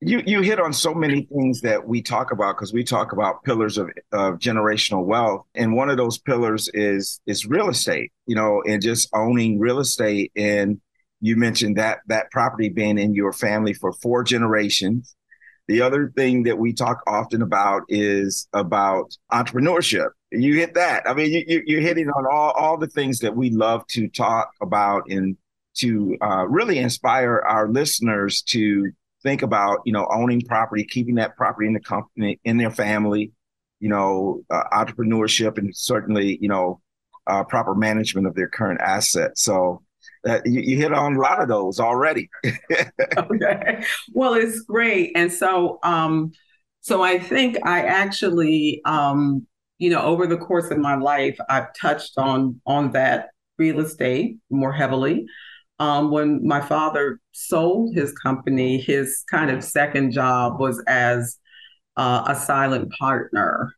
you 0.00 0.22
you 0.24 0.42
hit 0.42 0.60
on 0.60 0.72
so 0.72 0.94
many 0.94 1.22
things 1.22 1.60
that 1.62 1.86
we 1.86 2.02
talk 2.02 2.30
about 2.30 2.56
because 2.56 2.72
we 2.72 2.84
talk 2.84 3.12
about 3.12 3.42
pillars 3.42 3.78
of, 3.78 3.90
of 4.12 4.38
generational 4.38 5.04
wealth. 5.04 5.44
And 5.54 5.74
one 5.74 5.90
of 5.90 5.96
those 5.96 6.18
pillars 6.18 6.70
is 6.72 7.20
is 7.26 7.46
real 7.46 7.68
estate 7.68 8.12
you 8.26 8.36
know 8.36 8.62
and 8.66 8.80
just 8.80 9.08
owning 9.12 9.58
real 9.58 9.80
estate. 9.80 10.30
And 10.36 10.80
you 11.20 11.36
mentioned 11.36 11.76
that 11.76 11.98
that 12.06 12.30
property 12.30 12.68
being 12.68 12.98
in 12.98 13.14
your 13.14 13.32
family 13.32 13.74
for 13.74 13.92
four 13.92 14.22
generations. 14.22 15.16
The 15.66 15.82
other 15.82 16.12
thing 16.16 16.44
that 16.44 16.58
we 16.58 16.72
talk 16.72 17.02
often 17.06 17.42
about 17.42 17.82
is 17.88 18.48
about 18.54 19.14
entrepreneurship. 19.30 20.08
You 20.30 20.54
hit 20.54 20.74
that. 20.74 21.08
I 21.08 21.14
mean 21.14 21.44
you, 21.46 21.62
you're 21.66 21.80
hitting 21.80 22.08
on 22.08 22.24
all, 22.24 22.52
all 22.52 22.78
the 22.78 22.86
things 22.86 23.18
that 23.18 23.34
we 23.34 23.50
love 23.50 23.84
to 23.88 24.08
talk 24.08 24.52
about 24.62 25.04
and 25.08 25.36
to 25.78 26.16
uh, 26.20 26.46
really 26.46 26.78
inspire 26.78 27.42
our 27.46 27.68
listeners 27.68 28.42
to 28.42 28.92
think 29.22 29.42
about 29.42 29.80
you 29.84 29.92
know 29.92 30.06
owning 30.10 30.42
property, 30.42 30.84
keeping 30.84 31.16
that 31.16 31.36
property 31.36 31.66
in 31.66 31.74
the 31.74 31.80
company, 31.80 32.40
in 32.44 32.56
their 32.56 32.70
family, 32.70 33.32
you 33.80 33.88
know, 33.88 34.42
uh, 34.50 34.64
entrepreneurship, 34.72 35.58
and 35.58 35.74
certainly 35.76 36.38
you 36.40 36.48
know 36.48 36.80
uh, 37.26 37.44
proper 37.44 37.74
management 37.74 38.26
of 38.26 38.34
their 38.34 38.48
current 38.48 38.80
assets. 38.80 39.42
So. 39.42 39.82
Uh, 40.26 40.40
you, 40.44 40.60
you, 40.60 40.76
hit 40.76 40.92
on 40.92 41.14
a 41.14 41.20
lot 41.20 41.40
of 41.40 41.46
those 41.46 41.78
already. 41.78 42.28
okay. 43.16 43.84
Well, 44.12 44.34
it's 44.34 44.60
great. 44.62 45.12
And 45.14 45.32
so, 45.32 45.78
um, 45.84 46.32
so 46.80 47.02
I 47.02 47.20
think 47.20 47.56
I 47.64 47.82
actually, 47.82 48.80
um, 48.84 49.46
you 49.78 49.90
know, 49.90 50.02
over 50.02 50.26
the 50.26 50.36
course 50.36 50.70
of 50.70 50.78
my 50.78 50.96
life, 50.96 51.38
I've 51.48 51.72
touched 51.74 52.18
on 52.18 52.60
on 52.66 52.92
that 52.92 53.28
real 53.58 53.80
estate 53.80 54.38
more 54.50 54.72
heavily. 54.72 55.26
Um, 55.80 56.10
when 56.10 56.46
my 56.46 56.60
father 56.60 57.20
sold 57.32 57.94
his 57.94 58.12
company, 58.12 58.78
his 58.78 59.24
kind 59.30 59.50
of 59.50 59.62
second 59.62 60.12
job 60.12 60.58
was 60.58 60.82
as 60.88 61.38
uh, 61.96 62.24
a 62.26 62.34
silent 62.34 62.92
partner 62.98 63.72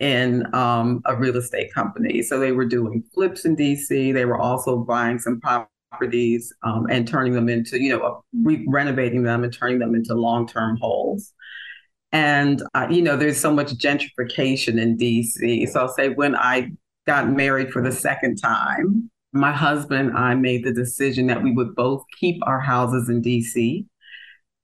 in 0.00 0.52
um, 0.54 1.02
a 1.06 1.16
real 1.16 1.36
estate 1.36 1.72
company. 1.74 2.22
So 2.22 2.38
they 2.38 2.52
were 2.52 2.64
doing 2.64 3.02
flips 3.14 3.44
in 3.44 3.56
DC. 3.56 4.12
They 4.12 4.24
were 4.24 4.38
also 4.38 4.78
buying 4.78 5.18
some 5.18 5.40
properties 5.40 6.52
um, 6.62 6.86
and 6.88 7.06
turning 7.06 7.32
them 7.32 7.48
into, 7.48 7.80
you 7.80 7.96
know, 7.96 8.24
re- 8.32 8.64
renovating 8.68 9.22
them 9.22 9.44
and 9.44 9.52
turning 9.52 9.78
them 9.78 9.94
into 9.94 10.14
long 10.14 10.46
term 10.46 10.76
holds. 10.80 11.34
And, 12.12 12.62
uh, 12.74 12.86
you 12.90 13.02
know, 13.02 13.16
there's 13.16 13.40
so 13.40 13.52
much 13.52 13.72
gentrification 13.72 14.80
in 14.80 14.96
DC. 14.96 15.68
So 15.68 15.80
I'll 15.80 15.88
say 15.88 16.08
when 16.08 16.34
I 16.34 16.70
got 17.06 17.30
married 17.30 17.70
for 17.70 17.82
the 17.82 17.92
second 17.92 18.36
time, 18.36 19.10
my 19.32 19.52
husband 19.52 20.08
and 20.08 20.18
I 20.18 20.34
made 20.34 20.64
the 20.64 20.72
decision 20.72 21.26
that 21.26 21.42
we 21.42 21.52
would 21.52 21.74
both 21.74 22.02
keep 22.18 22.40
our 22.46 22.60
houses 22.60 23.08
in 23.08 23.22
DC 23.22 23.84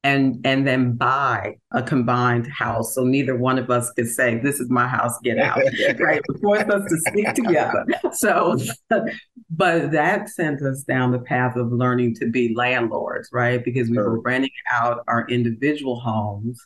and 0.04 0.38
and 0.44 0.66
then 0.66 0.92
buy 0.92 1.56
a 1.72 1.82
combined 1.82 2.46
house. 2.46 2.94
So 2.94 3.04
neither 3.04 3.36
one 3.36 3.58
of 3.58 3.70
us 3.70 3.90
could 3.92 4.06
say, 4.06 4.38
"This 4.38 4.60
is 4.60 4.70
my 4.70 4.86
house, 4.86 5.18
get 5.24 5.38
out." 5.38 5.58
right? 5.98 6.20
Forced 6.42 6.68
us 6.68 6.88
to 6.90 6.98
stick 7.10 7.34
together. 7.34 7.86
So, 8.12 8.58
but 9.50 9.90
that 9.92 10.28
sent 10.28 10.60
us 10.60 10.82
down 10.82 11.10
the 11.10 11.20
path 11.20 11.56
of 11.56 11.72
learning 11.72 12.16
to 12.16 12.30
be 12.30 12.54
landlords, 12.54 13.30
right? 13.32 13.64
Because 13.64 13.88
we 13.88 13.96
were 13.96 14.20
renting 14.20 14.50
out 14.70 15.02
our 15.08 15.26
individual 15.28 15.98
homes, 15.98 16.60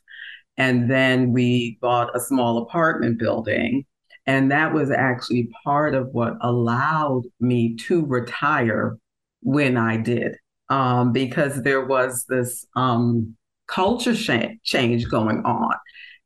and 0.56 0.90
then 0.90 1.32
we 1.32 1.78
bought 1.80 2.14
a 2.16 2.20
small 2.20 2.58
apartment 2.58 3.20
building. 3.20 3.86
And 4.28 4.52
that 4.52 4.74
was 4.74 4.90
actually 4.90 5.48
part 5.64 5.94
of 5.94 6.08
what 6.12 6.36
allowed 6.42 7.22
me 7.40 7.76
to 7.76 8.04
retire 8.04 8.98
when 9.40 9.78
I 9.78 9.96
did 9.96 10.36
um, 10.68 11.12
because 11.12 11.62
there 11.62 11.86
was 11.86 12.26
this 12.28 12.66
um, 12.76 13.34
culture 13.68 14.14
sh- 14.14 14.58
change 14.64 15.08
going 15.08 15.38
on. 15.46 15.74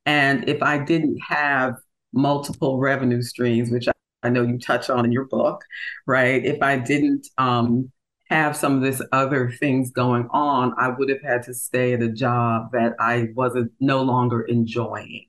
And 0.04 0.48
if 0.48 0.64
I 0.64 0.78
didn't 0.78 1.18
have 1.28 1.76
multiple 2.12 2.80
revenue 2.80 3.22
streams, 3.22 3.70
which 3.70 3.86
I, 4.24 4.28
know 4.30 4.42
you 4.42 4.58
touch 4.58 4.90
on 4.90 5.04
in 5.04 5.12
your 5.12 5.26
book, 5.26 5.62
right? 6.04 6.44
If 6.44 6.60
I 6.60 6.78
didn't 6.78 7.28
um, 7.38 7.92
have 8.30 8.56
some 8.56 8.74
of 8.74 8.82
this 8.82 9.00
other 9.12 9.52
things 9.60 9.92
going 9.92 10.26
on, 10.32 10.74
I 10.76 10.88
would 10.88 11.08
have 11.08 11.22
had 11.22 11.44
to 11.44 11.54
stay 11.54 11.92
at 11.92 12.02
a 12.02 12.08
job 12.08 12.72
that 12.72 12.94
I 12.98 13.28
wasn't 13.36 13.70
no 13.78 14.02
longer 14.02 14.42
enjoying. 14.42 15.26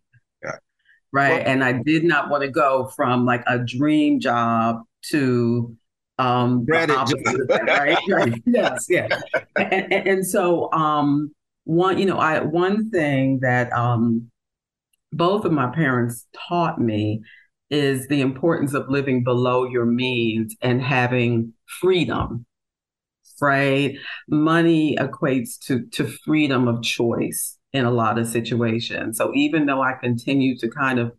Right. 1.14 1.30
Well, 1.30 1.44
and 1.46 1.64
I 1.64 1.74
did 1.74 2.04
not 2.04 2.30
want 2.30 2.42
to 2.42 2.50
go 2.50 2.88
from 2.88 3.26
like 3.26 3.44
a 3.48 3.60
dream 3.60 4.20
job 4.20 4.82
to 5.12 5.78
um 6.18 6.66
opposite, 6.72 7.50
right? 7.50 7.98
right. 8.10 8.34
Yes 8.46 8.88
yeah. 8.90 9.08
And, 9.56 9.94
and, 9.94 10.08
and, 10.08 10.28
so 10.28 10.72
um 10.74 11.34
one 11.66 11.98
you 11.98 12.06
know 12.06 12.18
i 12.18 12.40
one 12.40 12.90
thing 12.90 13.40
that 13.42 13.72
um 13.74 14.30
both 15.12 15.46
of 15.46 15.52
my 15.52 15.68
parents 15.68 16.28
taught 16.48 16.80
me 16.80 17.22
is 17.70 18.08
the 18.08 18.22
importance 18.22 18.74
of 18.74 18.90
living 18.90 19.24
below 19.24 19.66
your 19.66 19.86
means 19.86 20.56
and 20.62 20.82
having 20.82 21.54
freedom 21.66 22.46
right? 23.42 23.98
Money 24.30 24.96
equates 24.98 25.60
to 25.66 25.86
to 25.92 26.08
freedom 26.08 26.68
of 26.68 26.82
choice 26.82 27.58
in 27.74 27.86
a 27.86 27.92
lot 27.92 28.20
of 28.20 28.28
situations 28.28 29.18
so 29.18 29.32
even 29.34 29.66
though 29.66 29.82
i 29.82 29.94
continue 29.94 30.58
to 30.58 30.70
kind 30.70 31.00
of 31.00 31.12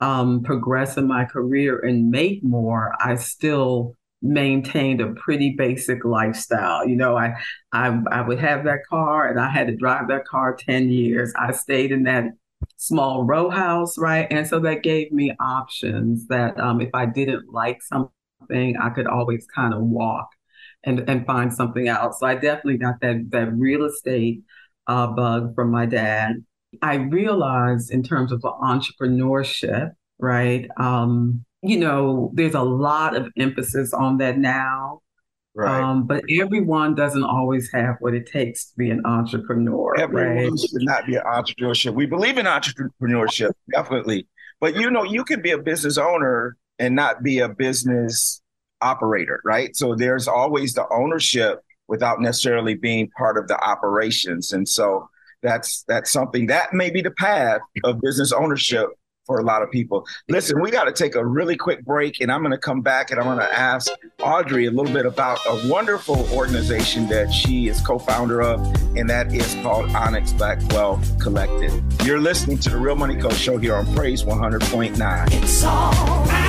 um, 0.00 0.42
progress 0.42 0.96
in 0.96 1.06
my 1.06 1.24
career 1.26 1.78
and 1.80 2.10
make 2.10 2.42
more 2.42 2.94
i 3.00 3.14
still 3.16 3.94
maintained 4.22 5.00
a 5.00 5.14
pretty 5.14 5.54
basic 5.56 6.04
lifestyle. 6.04 6.86
You 6.86 6.96
know, 6.96 7.16
I, 7.16 7.36
I 7.72 7.98
I 8.10 8.20
would 8.20 8.38
have 8.38 8.64
that 8.64 8.80
car 8.88 9.28
and 9.28 9.40
I 9.40 9.48
had 9.48 9.68
to 9.68 9.76
drive 9.76 10.08
that 10.08 10.26
car 10.26 10.54
10 10.54 10.90
years. 10.90 11.32
I 11.38 11.52
stayed 11.52 11.90
in 11.90 12.02
that 12.04 12.24
small 12.76 13.24
row 13.24 13.48
house, 13.50 13.96
right? 13.98 14.26
And 14.30 14.46
so 14.46 14.60
that 14.60 14.82
gave 14.82 15.12
me 15.12 15.34
options 15.40 16.26
that 16.28 16.58
um, 16.60 16.80
if 16.80 16.90
I 16.94 17.06
didn't 17.06 17.52
like 17.52 17.82
something, 17.82 18.76
I 18.76 18.90
could 18.90 19.06
always 19.06 19.46
kind 19.54 19.72
of 19.74 19.80
walk 19.82 20.28
and, 20.84 21.08
and 21.08 21.26
find 21.26 21.52
something 21.52 21.88
else. 21.88 22.20
So 22.20 22.26
I 22.26 22.34
definitely 22.34 22.78
got 22.78 23.00
that 23.00 23.30
that 23.30 23.52
real 23.52 23.84
estate 23.84 24.42
uh, 24.90 25.06
bug 25.06 25.54
from 25.54 25.70
my 25.70 25.86
dad. 25.86 26.44
I 26.82 26.96
realized 26.96 27.90
in 27.90 28.02
terms 28.02 28.32
of 28.32 28.40
entrepreneurship, 28.42 29.92
right? 30.18 30.68
Um, 30.76 31.44
you 31.62 31.78
know, 31.78 32.30
there's 32.34 32.54
a 32.54 32.62
lot 32.62 33.16
of 33.16 33.28
emphasis 33.38 33.92
on 33.92 34.18
that 34.18 34.38
now. 34.38 35.00
Right. 35.54 35.80
Um, 35.82 36.06
but 36.06 36.24
everyone 36.30 36.94
doesn't 36.94 37.24
always 37.24 37.70
have 37.72 37.96
what 38.00 38.14
it 38.14 38.26
takes 38.26 38.66
to 38.66 38.76
be 38.76 38.90
an 38.90 39.04
entrepreneur. 39.04 39.98
Everyone 39.98 40.50
right? 40.50 40.58
should 40.58 40.82
not 40.82 41.06
be 41.06 41.16
an 41.16 41.22
entrepreneurship. 41.24 41.92
We 41.94 42.06
believe 42.06 42.38
in 42.38 42.46
entrepreneurship, 42.46 43.50
definitely. 43.72 44.28
But 44.60 44.76
you 44.76 44.90
know, 44.90 45.02
you 45.02 45.24
can 45.24 45.42
be 45.42 45.50
a 45.50 45.58
business 45.58 45.98
owner 45.98 46.56
and 46.78 46.94
not 46.94 47.22
be 47.22 47.40
a 47.40 47.48
business 47.48 48.40
operator, 48.80 49.40
right? 49.44 49.74
So 49.74 49.94
there's 49.94 50.28
always 50.28 50.74
the 50.74 50.86
ownership 50.92 51.60
without 51.90 52.20
necessarily 52.20 52.74
being 52.74 53.10
part 53.10 53.36
of 53.36 53.48
the 53.48 53.62
operations. 53.62 54.52
And 54.52 54.66
so 54.66 55.10
that's 55.42 55.84
that's 55.88 56.10
something 56.10 56.46
that 56.46 56.72
may 56.72 56.90
be 56.90 57.02
the 57.02 57.10
path 57.10 57.60
of 57.84 58.00
business 58.00 58.32
ownership 58.32 58.88
for 59.26 59.38
a 59.38 59.44
lot 59.44 59.62
of 59.62 59.70
people. 59.70 60.06
Listen, 60.28 60.60
we 60.60 60.70
got 60.70 60.84
to 60.84 60.92
take 60.92 61.14
a 61.14 61.24
really 61.24 61.56
quick 61.56 61.84
break, 61.84 62.20
and 62.20 62.32
I'm 62.32 62.40
going 62.40 62.52
to 62.52 62.58
come 62.58 62.80
back 62.80 63.10
and 63.10 63.20
I'm 63.20 63.26
going 63.26 63.38
to 63.38 63.58
ask 63.58 63.90
Audrey 64.20 64.66
a 64.66 64.70
little 64.70 64.92
bit 64.92 65.06
about 65.06 65.38
a 65.46 65.68
wonderful 65.68 66.26
organization 66.32 67.06
that 67.08 67.32
she 67.32 67.68
is 67.68 67.80
co 67.80 67.98
founder 67.98 68.42
of, 68.42 68.60
and 68.96 69.08
that 69.08 69.32
is 69.32 69.54
called 69.62 69.94
Onyx 69.94 70.32
Wealth 70.70 71.20
Collective. 71.20 71.82
You're 72.04 72.20
listening 72.20 72.58
to 72.58 72.70
the 72.70 72.78
Real 72.78 72.96
Money 72.96 73.16
Coach 73.16 73.36
Show 73.36 73.58
here 73.58 73.76
on 73.76 73.92
Praise 73.94 74.24
100.9. 74.24 76.39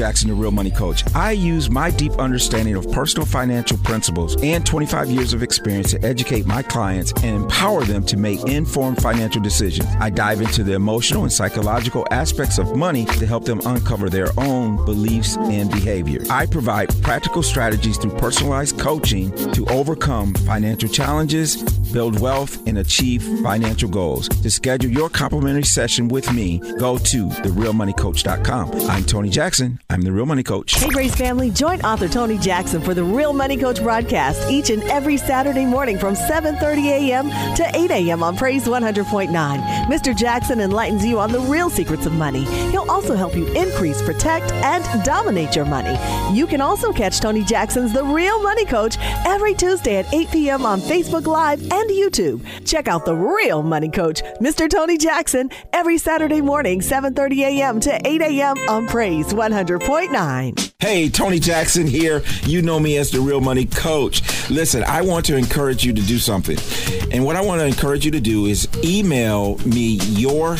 Jackson, 0.00 0.19
Real 0.40 0.50
Money 0.50 0.70
Coach. 0.70 1.04
I 1.14 1.32
use 1.32 1.70
my 1.70 1.90
deep 1.90 2.12
understanding 2.12 2.74
of 2.74 2.90
personal 2.90 3.26
financial 3.26 3.76
principles 3.78 4.42
and 4.42 4.64
25 4.64 5.10
years 5.10 5.34
of 5.34 5.42
experience 5.42 5.90
to 5.90 6.02
educate 6.02 6.46
my 6.46 6.62
clients 6.62 7.12
and 7.22 7.44
empower 7.44 7.84
them 7.84 8.04
to 8.06 8.16
make 8.16 8.42
informed 8.44 9.02
financial 9.02 9.42
decisions. 9.42 9.86
I 10.00 10.08
dive 10.08 10.40
into 10.40 10.64
the 10.64 10.72
emotional 10.72 11.24
and 11.24 11.32
psychological 11.32 12.06
aspects 12.10 12.58
of 12.58 12.74
money 12.74 13.04
to 13.04 13.26
help 13.26 13.44
them 13.44 13.60
uncover 13.66 14.08
their 14.08 14.28
own 14.38 14.82
beliefs 14.86 15.36
and 15.36 15.70
behavior. 15.70 16.22
I 16.30 16.46
provide 16.46 16.88
practical 17.02 17.42
strategies 17.42 17.98
through 17.98 18.16
personalized 18.16 18.78
coaching 18.78 19.30
to 19.52 19.66
overcome 19.66 20.32
financial 20.34 20.88
challenges, 20.88 21.62
build 21.92 22.18
wealth, 22.18 22.66
and 22.66 22.78
achieve 22.78 23.22
financial 23.42 23.90
goals. 23.90 24.28
To 24.28 24.50
schedule 24.50 24.90
your 24.90 25.10
complimentary 25.10 25.64
session 25.64 26.08
with 26.08 26.32
me, 26.32 26.60
go 26.78 26.96
to 26.96 27.26
therealmoneycoach.com. 27.28 28.88
I'm 28.88 29.04
Tony 29.04 29.28
Jackson. 29.28 29.80
I'm 29.90 30.00
the 30.00 30.12
Real 30.12 30.29
Money 30.30 30.44
Coach. 30.44 30.74
Hey, 30.76 30.88
Grace 30.90 31.14
family, 31.16 31.50
join 31.50 31.80
author 31.80 32.06
Tony 32.06 32.38
Jackson 32.38 32.80
for 32.80 32.94
the 32.94 33.02
Real 33.02 33.32
Money 33.32 33.56
Coach 33.56 33.82
broadcast 33.82 34.48
each 34.48 34.70
and 34.70 34.80
every 34.84 35.16
Saturday 35.16 35.66
morning 35.66 35.98
from 35.98 36.14
7:30 36.14 36.84
a.m. 36.86 37.28
to 37.56 37.68
8 37.74 37.90
a.m. 37.90 38.22
on 38.22 38.36
Praise 38.36 38.64
100.9. 38.64 39.26
Mr. 39.86 40.16
Jackson 40.16 40.60
enlightens 40.60 41.04
you 41.04 41.18
on 41.18 41.32
the 41.32 41.40
real 41.40 41.68
secrets 41.68 42.06
of 42.06 42.12
money. 42.12 42.44
He'll 42.70 42.88
also 42.88 43.16
help 43.16 43.34
you 43.34 43.44
increase, 43.54 44.00
protect, 44.02 44.52
and 44.52 44.84
dominate 45.02 45.56
your 45.56 45.64
money. 45.64 45.98
You 46.32 46.46
can 46.46 46.60
also 46.60 46.92
catch 46.92 47.18
Tony 47.18 47.42
Jackson's 47.42 47.92
The 47.92 48.04
Real 48.04 48.40
Money 48.40 48.66
Coach 48.66 48.98
every 49.26 49.54
Tuesday 49.54 49.96
at 49.96 50.14
8 50.14 50.30
p.m. 50.30 50.64
on 50.64 50.80
Facebook 50.80 51.26
Live 51.26 51.60
and 51.60 51.90
YouTube. 51.90 52.46
Check 52.64 52.86
out 52.86 53.04
The 53.04 53.16
Real 53.16 53.64
Money 53.64 53.88
Coach, 53.88 54.22
Mr. 54.40 54.70
Tony 54.70 54.96
Jackson, 54.96 55.50
every 55.72 55.98
Saturday 55.98 56.40
morning, 56.40 56.78
7:30 56.80 57.38
a.m. 57.50 57.80
to 57.80 58.00
8 58.06 58.22
a.m. 58.22 58.56
on 58.68 58.86
Praise 58.86 59.26
100.9. 59.34 60.19
Hey, 60.80 61.08
Tony 61.08 61.38
Jackson 61.38 61.86
here. 61.86 62.22
You 62.42 62.60
know 62.62 62.78
me 62.78 62.98
as 62.98 63.10
the 63.10 63.20
Real 63.20 63.40
Money 63.40 63.64
Coach. 63.64 64.22
Listen, 64.50 64.82
I 64.84 65.00
want 65.02 65.24
to 65.26 65.36
encourage 65.36 65.84
you 65.84 65.92
to 65.92 66.02
do 66.02 66.18
something. 66.18 66.58
And 67.12 67.24
what 67.24 67.36
I 67.36 67.40
want 67.40 67.60
to 67.60 67.66
encourage 67.66 68.04
you 68.04 68.10
to 68.10 68.20
do 68.20 68.46
is 68.46 68.68
email 68.84 69.56
me 69.58 69.98
your 70.02 70.56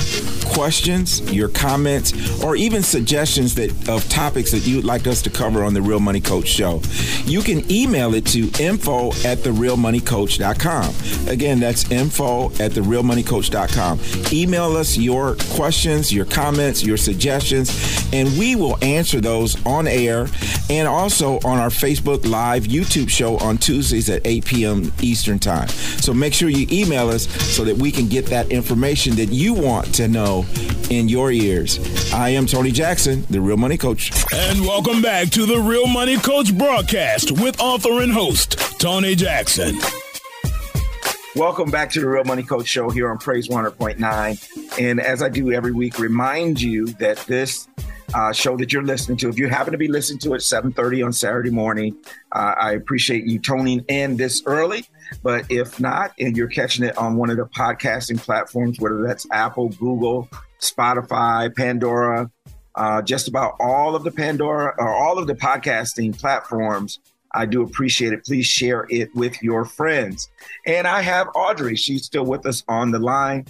questions, 0.46 1.20
your 1.32 1.48
comments, 1.48 2.42
or 2.42 2.56
even 2.56 2.82
suggestions 2.82 3.54
that 3.56 3.70
of 3.88 4.08
topics 4.08 4.50
that 4.52 4.66
you 4.66 4.76
would 4.76 4.84
like 4.84 5.06
us 5.06 5.22
to 5.22 5.30
cover 5.30 5.62
on 5.64 5.74
the 5.74 5.82
Real 5.82 6.00
Money 6.00 6.20
Coach 6.20 6.46
show. 6.48 6.80
You 7.24 7.42
can 7.42 7.70
email 7.70 8.14
it 8.14 8.26
to 8.26 8.50
info 8.62 9.08
at 9.24 9.38
therealmoneycoach.com. 9.38 11.28
Again, 11.28 11.60
that's 11.60 11.90
info 11.90 12.46
at 12.52 12.72
therealmoneycoach.com. 12.72 14.00
Email 14.32 14.76
us 14.76 14.96
your 14.96 15.36
questions, 15.50 16.12
your 16.12 16.24
comments, 16.24 16.82
your 16.82 16.96
suggestions, 16.96 18.08
and 18.12 18.28
we 18.38 18.56
will 18.56 18.82
answer 18.82 19.20
those 19.20 19.49
on 19.64 19.86
air 19.86 20.26
and 20.68 20.86
also 20.86 21.38
on 21.40 21.58
our 21.58 21.68
Facebook 21.68 22.28
Live 22.28 22.64
YouTube 22.64 23.08
show 23.08 23.36
on 23.38 23.58
Tuesdays 23.58 24.08
at 24.10 24.26
8 24.26 24.44
p.m. 24.44 24.92
Eastern 25.00 25.38
Time. 25.38 25.68
So 25.68 26.12
make 26.12 26.34
sure 26.34 26.48
you 26.48 26.66
email 26.70 27.08
us 27.08 27.28
so 27.54 27.64
that 27.64 27.76
we 27.76 27.90
can 27.90 28.08
get 28.08 28.26
that 28.26 28.50
information 28.50 29.16
that 29.16 29.30
you 29.30 29.54
want 29.54 29.94
to 29.94 30.08
know 30.08 30.44
in 30.90 31.08
your 31.08 31.32
ears. 31.32 31.78
I 32.12 32.30
am 32.30 32.46
Tony 32.46 32.70
Jackson, 32.70 33.24
the 33.30 33.40
Real 33.40 33.56
Money 33.56 33.76
Coach. 33.76 34.12
And 34.34 34.60
welcome 34.62 35.02
back 35.02 35.30
to 35.30 35.46
the 35.46 35.58
Real 35.58 35.86
Money 35.86 36.16
Coach 36.16 36.56
broadcast 36.56 37.32
with 37.32 37.60
author 37.60 38.02
and 38.02 38.12
host, 38.12 38.58
Tony 38.80 39.14
Jackson. 39.14 39.78
Welcome 41.36 41.70
back 41.70 41.90
to 41.92 42.00
the 42.00 42.08
Real 42.08 42.24
Money 42.24 42.42
Coach 42.42 42.66
Show 42.66 42.90
here 42.90 43.08
on 43.08 43.18
Praise 43.18 43.48
100.9. 43.48 44.80
And 44.80 45.00
as 45.00 45.22
I 45.22 45.28
do 45.28 45.52
every 45.52 45.70
week, 45.70 46.00
remind 46.00 46.60
you 46.60 46.86
that 46.94 47.18
this 47.18 47.68
uh, 48.14 48.32
show 48.32 48.56
that 48.56 48.72
you're 48.72 48.82
listening 48.82 49.16
to, 49.18 49.28
if 49.28 49.38
you 49.38 49.48
happen 49.48 49.72
to 49.72 49.78
be 49.78 49.88
listening 49.88 50.18
to 50.20 50.34
it 50.34 50.38
7.30 50.38 51.04
on 51.06 51.12
Saturday 51.12 51.50
morning, 51.50 51.96
uh, 52.32 52.54
I 52.58 52.72
appreciate 52.72 53.24
you 53.24 53.38
tuning 53.38 53.84
in 53.88 54.16
this 54.16 54.42
early. 54.46 54.84
But 55.22 55.50
if 55.50 55.80
not, 55.80 56.12
and 56.18 56.36
you're 56.36 56.48
catching 56.48 56.84
it 56.84 56.96
on 56.96 57.16
one 57.16 57.30
of 57.30 57.36
the 57.36 57.46
podcasting 57.46 58.20
platforms, 58.20 58.78
whether 58.78 59.02
that's 59.02 59.26
Apple, 59.32 59.70
Google, 59.70 60.28
Spotify, 60.60 61.54
Pandora, 61.54 62.30
uh, 62.76 63.02
just 63.02 63.28
about 63.28 63.54
all 63.60 63.96
of 63.96 64.04
the 64.04 64.12
Pandora 64.12 64.74
or 64.78 64.94
all 64.94 65.18
of 65.18 65.26
the 65.26 65.34
podcasting 65.34 66.16
platforms, 66.18 67.00
I 67.32 67.46
do 67.46 67.62
appreciate 67.62 68.12
it. 68.12 68.24
Please 68.24 68.46
share 68.46 68.86
it 68.88 69.14
with 69.14 69.42
your 69.42 69.64
friends. 69.64 70.30
And 70.66 70.86
I 70.86 71.02
have 71.02 71.28
Audrey. 71.34 71.76
She's 71.76 72.04
still 72.04 72.24
with 72.24 72.46
us 72.46 72.64
on 72.68 72.90
the 72.90 72.98
line. 72.98 73.46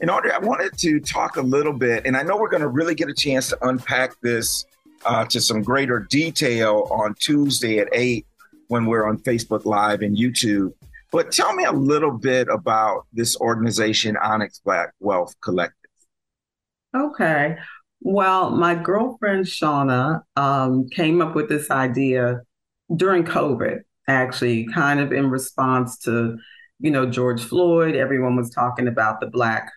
And 0.00 0.10
Audrey, 0.10 0.32
I 0.32 0.38
wanted 0.38 0.76
to 0.78 1.00
talk 1.00 1.36
a 1.36 1.42
little 1.42 1.72
bit, 1.72 2.04
and 2.04 2.16
I 2.16 2.22
know 2.22 2.36
we're 2.36 2.48
going 2.48 2.62
to 2.62 2.68
really 2.68 2.94
get 2.94 3.08
a 3.08 3.14
chance 3.14 3.48
to 3.48 3.68
unpack 3.68 4.20
this 4.20 4.66
uh, 5.04 5.24
to 5.26 5.40
some 5.40 5.62
greater 5.62 6.00
detail 6.00 6.88
on 6.90 7.14
Tuesday 7.14 7.78
at 7.78 7.88
8 7.92 8.26
when 8.68 8.86
we're 8.86 9.06
on 9.06 9.18
Facebook 9.18 9.64
Live 9.64 10.02
and 10.02 10.16
YouTube. 10.16 10.72
But 11.12 11.30
tell 11.30 11.54
me 11.54 11.64
a 11.64 11.72
little 11.72 12.10
bit 12.10 12.48
about 12.48 13.06
this 13.12 13.36
organization, 13.36 14.16
Onyx 14.16 14.60
Black 14.64 14.92
Wealth 14.98 15.34
Collective. 15.40 15.78
Okay. 16.94 17.56
Well, 18.00 18.50
my 18.50 18.74
girlfriend 18.74 19.46
Shauna 19.46 20.22
um, 20.36 20.88
came 20.88 21.22
up 21.22 21.34
with 21.34 21.48
this 21.48 21.70
idea 21.70 22.42
during 22.94 23.24
COVID, 23.24 23.82
actually, 24.08 24.66
kind 24.74 25.00
of 25.00 25.12
in 25.12 25.30
response 25.30 25.98
to, 26.00 26.36
you 26.80 26.90
know, 26.90 27.06
George 27.06 27.44
Floyd. 27.44 27.94
Everyone 27.94 28.36
was 28.36 28.50
talking 28.50 28.88
about 28.88 29.20
the 29.20 29.26
Black 29.26 29.70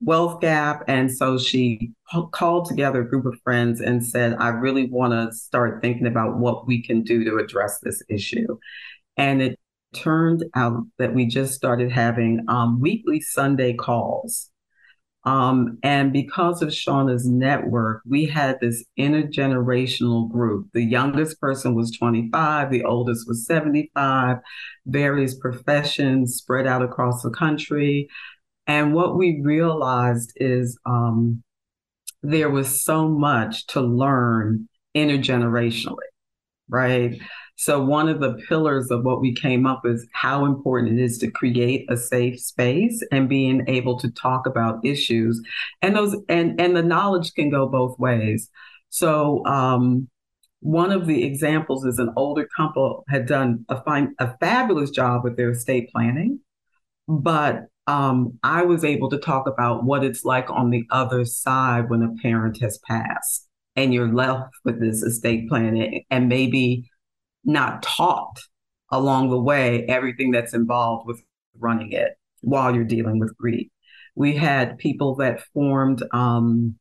wealth 0.00 0.40
gap. 0.40 0.84
And 0.88 1.10
so 1.10 1.38
she 1.38 1.92
called 2.32 2.66
together 2.66 3.02
a 3.02 3.08
group 3.08 3.26
of 3.26 3.40
friends 3.42 3.80
and 3.80 4.04
said, 4.04 4.36
I 4.38 4.48
really 4.48 4.88
want 4.90 5.12
to 5.12 5.36
start 5.36 5.80
thinking 5.80 6.06
about 6.06 6.38
what 6.38 6.66
we 6.66 6.82
can 6.82 7.02
do 7.02 7.24
to 7.24 7.36
address 7.36 7.80
this 7.80 8.02
issue. 8.08 8.58
And 9.16 9.40
it 9.40 9.58
turned 9.94 10.44
out 10.54 10.82
that 10.98 11.14
we 11.14 11.26
just 11.26 11.54
started 11.54 11.90
having 11.90 12.44
um, 12.48 12.80
weekly 12.80 13.20
Sunday 13.20 13.74
calls 13.74 14.50
um, 15.26 15.78
and 15.82 16.12
because 16.12 16.60
of 16.60 16.68
Shauna's 16.68 17.26
network, 17.26 18.02
we 18.06 18.26
had 18.26 18.60
this 18.60 18.84
intergenerational 18.98 20.30
group. 20.30 20.68
The 20.74 20.84
youngest 20.84 21.40
person 21.40 21.74
was 21.74 21.90
25, 21.92 22.70
the 22.70 22.84
oldest 22.84 23.26
was 23.26 23.46
75, 23.46 24.38
various 24.86 25.34
professions 25.34 26.34
spread 26.34 26.66
out 26.66 26.82
across 26.82 27.22
the 27.22 27.30
country. 27.30 28.08
And 28.66 28.94
what 28.94 29.16
we 29.16 29.40
realized 29.42 30.32
is 30.36 30.78
um, 30.86 31.42
there 32.22 32.50
was 32.50 32.82
so 32.82 33.08
much 33.08 33.66
to 33.68 33.80
learn 33.80 34.68
intergenerationally, 34.96 35.96
right? 36.68 37.20
So 37.56 37.82
one 37.82 38.08
of 38.08 38.20
the 38.20 38.34
pillars 38.48 38.90
of 38.90 39.04
what 39.04 39.20
we 39.20 39.34
came 39.34 39.66
up 39.66 39.82
is 39.86 40.06
how 40.12 40.44
important 40.44 40.98
it 40.98 41.02
is 41.02 41.18
to 41.18 41.30
create 41.30 41.86
a 41.88 41.96
safe 41.96 42.40
space 42.40 43.02
and 43.12 43.28
being 43.28 43.64
able 43.68 43.98
to 44.00 44.10
talk 44.10 44.46
about 44.46 44.84
issues. 44.84 45.40
And 45.80 45.94
those 45.94 46.16
and 46.28 46.60
and 46.60 46.76
the 46.76 46.82
knowledge 46.82 47.32
can 47.34 47.50
go 47.50 47.68
both 47.68 47.98
ways. 47.98 48.50
So 48.88 49.44
um, 49.46 50.08
one 50.60 50.90
of 50.90 51.06
the 51.06 51.24
examples 51.24 51.84
is 51.84 51.98
an 51.98 52.12
older 52.16 52.48
couple 52.56 53.04
had 53.08 53.26
done 53.26 53.64
a 53.68 53.82
fine 53.82 54.14
a 54.18 54.36
fabulous 54.38 54.90
job 54.90 55.22
with 55.22 55.36
their 55.36 55.50
estate 55.50 55.90
planning, 55.92 56.40
but 57.06 57.66
um, 57.86 58.38
I 58.42 58.62
was 58.62 58.84
able 58.84 59.10
to 59.10 59.18
talk 59.18 59.46
about 59.46 59.84
what 59.84 60.04
it's 60.04 60.24
like 60.24 60.50
on 60.50 60.70
the 60.70 60.84
other 60.90 61.24
side 61.24 61.90
when 61.90 62.02
a 62.02 62.22
parent 62.22 62.60
has 62.60 62.78
passed 62.78 63.46
and 63.76 63.92
you're 63.92 64.12
left 64.12 64.54
with 64.64 64.80
this 64.80 65.02
estate 65.02 65.48
planning 65.48 66.04
and 66.10 66.28
maybe 66.28 66.88
not 67.44 67.82
taught 67.82 68.40
along 68.90 69.30
the 69.30 69.40
way 69.40 69.84
everything 69.86 70.30
that's 70.30 70.54
involved 70.54 71.06
with 71.06 71.22
running 71.58 71.92
it 71.92 72.12
while 72.40 72.74
you're 72.74 72.84
dealing 72.84 73.18
with 73.18 73.36
grief. 73.36 73.68
We 74.14 74.34
had 74.36 74.78
people 74.78 75.16
that 75.16 75.42
formed 75.52 76.02
um, 76.12 76.76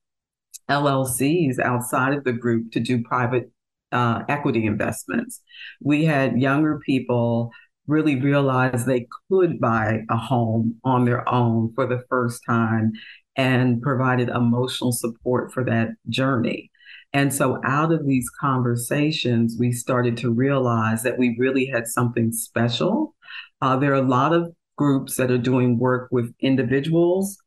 LLCs 0.70 1.60
outside 1.60 2.14
of 2.14 2.24
the 2.24 2.34
group 2.34 2.72
to 2.74 2.80
do 2.80 3.04
private 3.04 3.52
uh, 3.92 4.24
equity 4.28 4.66
investments. 4.66 5.42
We 5.82 6.06
had 6.06 6.40
younger 6.40 6.80
people 6.80 7.52
really 7.88 8.20
realize 8.20 8.86
they 8.86 9.08
could 9.30 9.60
buy 9.60 10.02
a 10.10 10.18
home 10.18 10.76
on 10.84 11.06
their 11.06 11.28
own 11.28 11.74
for 11.76 11.86
the 11.86 12.04
first 12.10 12.42
time 12.48 12.92
and 13.36 13.82
provided 13.82 14.30
emotional 14.30 14.92
support 14.92 15.52
for 15.52 15.64
that 15.66 15.90
journey. 16.10 16.72
And 17.14 17.34
so, 17.34 17.60
out 17.64 17.92
of 17.92 18.08
these 18.08 18.30
conversations, 18.40 19.56
we 19.60 19.72
started 19.72 20.18
to 20.18 20.32
realize 20.32 21.04
that 21.04 21.18
we 21.18 21.36
really 21.38 21.66
had 21.66 21.88
something 21.88 22.32
special. 22.32 23.16
Uh, 23.62 23.78
there 23.78 23.92
are 23.92 24.04
a 24.04 24.08
lot 24.08 24.34
of 24.34 24.52
groups 24.78 25.16
that 25.18 25.30
are 25.30 25.38
doing 25.38 25.78
work 25.78 26.08
with 26.12 26.34
individuals 26.40 27.38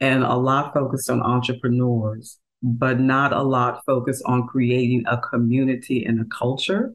and 0.00 0.22
a 0.22 0.36
lot 0.36 0.72
focused 0.72 1.10
on 1.10 1.20
entrepreneurs, 1.20 2.38
but 2.62 3.00
not 3.00 3.32
a 3.32 3.42
lot 3.42 3.82
focused 3.86 4.22
on 4.26 4.46
creating 4.46 5.04
a 5.06 5.18
community 5.18 6.04
and 6.04 6.20
a 6.20 6.24
culture 6.36 6.94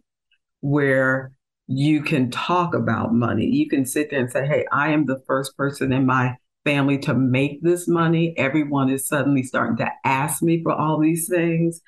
where 0.62 1.32
you 1.67 2.01
can 2.01 2.32
talk 2.32 2.73
about 2.73 3.13
money. 3.13 3.45
You 3.45 3.69
can 3.69 3.86
sit 3.86 4.10
there 4.10 4.19
and 4.19 4.32
say, 4.32 4.47
Hey, 4.47 4.65
I 4.71 4.89
am 4.89 5.06
the 5.06 5.21
first 5.27 5.56
person 5.58 5.91
in 5.91 6.06
my 6.06 6.36
family 6.63 6.97
to 6.99 7.13
make 7.13 7.62
this 7.62 7.88
money. 7.88 8.34
Everyone 8.38 8.89
is 8.89 9.08
suddenly 9.08 9.43
starting 9.43 9.77
to 9.77 9.89
ask 10.03 10.41
me 10.41 10.62
for 10.63 10.71
all 10.71 10.99
these 10.99 11.27
things. 11.27 11.82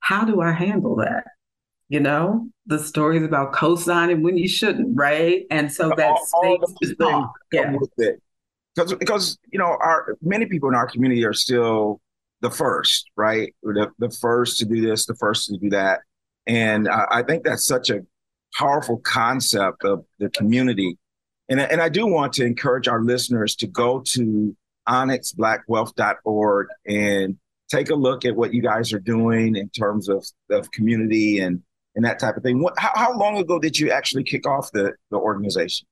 How 0.00 0.24
do 0.24 0.40
I 0.40 0.52
handle 0.52 0.96
that? 0.96 1.24
You 1.88 2.00
know, 2.00 2.48
the 2.66 2.78
stories 2.78 3.22
about 3.22 3.52
co-signing 3.52 4.22
when 4.22 4.38
you 4.38 4.48
shouldn't, 4.48 4.96
right? 4.96 5.42
And 5.50 5.70
so 5.70 5.92
that 5.96 6.10
all, 6.32 6.58
space 6.80 6.94
all 7.00 7.34
yeah. 7.52 7.74
Because 8.74 8.94
because 8.94 9.38
you 9.50 9.58
know, 9.58 9.66
our 9.66 10.16
many 10.22 10.46
people 10.46 10.70
in 10.70 10.74
our 10.74 10.86
community 10.86 11.24
are 11.24 11.34
still 11.34 12.00
the 12.40 12.50
first, 12.50 13.10
right? 13.16 13.54
The, 13.62 13.90
the 13.98 14.10
first 14.10 14.58
to 14.58 14.64
do 14.64 14.80
this, 14.80 15.04
the 15.04 15.14
first 15.14 15.48
to 15.48 15.58
do 15.58 15.68
that. 15.70 16.00
And 16.46 16.88
uh, 16.88 17.06
I 17.10 17.22
think 17.22 17.44
that's 17.44 17.66
such 17.66 17.90
a 17.90 18.00
powerful 18.56 18.98
concept 18.98 19.84
of 19.84 20.04
the 20.18 20.28
community 20.30 20.98
and, 21.48 21.60
and 21.60 21.82
I 21.82 21.88
do 21.88 22.06
want 22.06 22.32
to 22.34 22.46
encourage 22.46 22.88
our 22.88 23.02
listeners 23.02 23.54
to 23.56 23.66
go 23.66 24.00
to 24.00 24.56
onyxblackwealth.org 24.88 26.66
and 26.86 27.36
take 27.70 27.90
a 27.90 27.94
look 27.94 28.24
at 28.24 28.34
what 28.36 28.54
you 28.54 28.62
guys 28.62 28.92
are 28.92 29.00
doing 29.00 29.56
in 29.56 29.68
terms 29.70 30.08
of, 30.08 30.24
of 30.50 30.70
community 30.70 31.40
and 31.40 31.62
and 31.94 32.06
that 32.06 32.18
type 32.18 32.38
of 32.38 32.42
thing. 32.42 32.62
What, 32.62 32.72
how, 32.78 32.90
how 32.94 33.18
long 33.18 33.36
ago 33.36 33.58
did 33.58 33.78
you 33.78 33.90
actually 33.90 34.24
kick 34.24 34.46
off 34.46 34.72
the, 34.72 34.94
the 35.10 35.18
organization? 35.18 35.86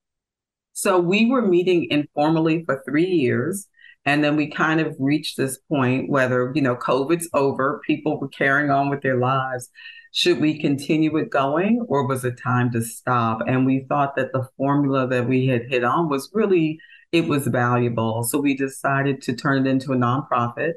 So 0.73 0.99
we 0.99 1.27
were 1.27 1.43
meeting 1.43 1.89
informally 1.91 2.65
for 2.65 2.83
three 2.89 3.05
years. 3.05 3.69
And 4.07 4.25
then 4.25 4.35
we 4.35 4.51
kind 4.51 4.81
of 4.81 4.97
reached 4.99 5.37
this 5.37 5.59
point 5.69 6.09
whether, 6.09 6.53
you 6.55 6.63
know, 6.63 6.75
COVID's 6.75 7.29
over, 7.35 7.83
people 7.87 8.19
were 8.19 8.29
carrying 8.29 8.71
on 8.71 8.89
with 8.89 9.03
their 9.03 9.19
lives. 9.19 9.69
Should 10.13 10.41
we 10.41 10.59
continue 10.59 11.17
it 11.19 11.31
going 11.31 11.85
or 11.89 12.07
was 12.07 12.25
it 12.25 12.41
time 12.43 12.73
to 12.73 12.83
stop? 12.83 13.41
And 13.47 13.65
we 13.65 13.87
thought 13.89 14.17
that 14.17 14.33
the 14.33 14.49
formula 14.57 15.07
that 15.09 15.29
we 15.29 15.47
had 15.47 15.63
hit 15.69 15.85
on 15.85 16.09
was 16.09 16.31
really, 16.33 16.79
it 17.13 17.29
was 17.29 17.47
valuable. 17.47 18.25
So 18.25 18.39
we 18.41 18.57
decided 18.57 19.23
to 19.23 19.35
turn 19.35 19.67
it 19.67 19.71
into 19.71 19.93
a 19.93 19.97
nonprofit. 19.97 20.73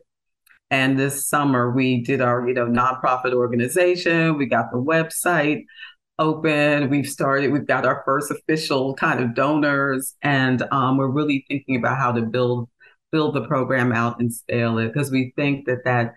And 0.70 1.00
this 1.00 1.28
summer 1.28 1.72
we 1.72 2.02
did 2.04 2.22
our, 2.22 2.48
you 2.48 2.54
know, 2.54 2.68
nonprofit 2.68 3.34
organization. 3.34 4.38
We 4.38 4.46
got 4.46 4.72
the 4.72 4.78
website 4.78 5.64
open. 6.20 6.90
We've 6.90 7.08
started, 7.08 7.52
we've 7.52 7.68
got 7.68 7.86
our 7.86 8.02
first 8.06 8.32
official 8.32 8.96
kind 8.96 9.20
of 9.20 9.36
donors, 9.36 10.16
and 10.22 10.64
um, 10.72 10.98
we're 10.98 11.08
really 11.08 11.46
thinking 11.48 11.76
about 11.76 11.98
how 11.98 12.12
to 12.12 12.22
build 12.22 12.70
build 13.12 13.36
the 13.36 13.46
program 13.46 13.92
out 13.92 14.20
and 14.20 14.34
scale 14.34 14.80
it 14.80 14.92
because 14.92 15.12
we 15.12 15.32
think 15.36 15.68
that 15.68 15.84
that 15.86 16.16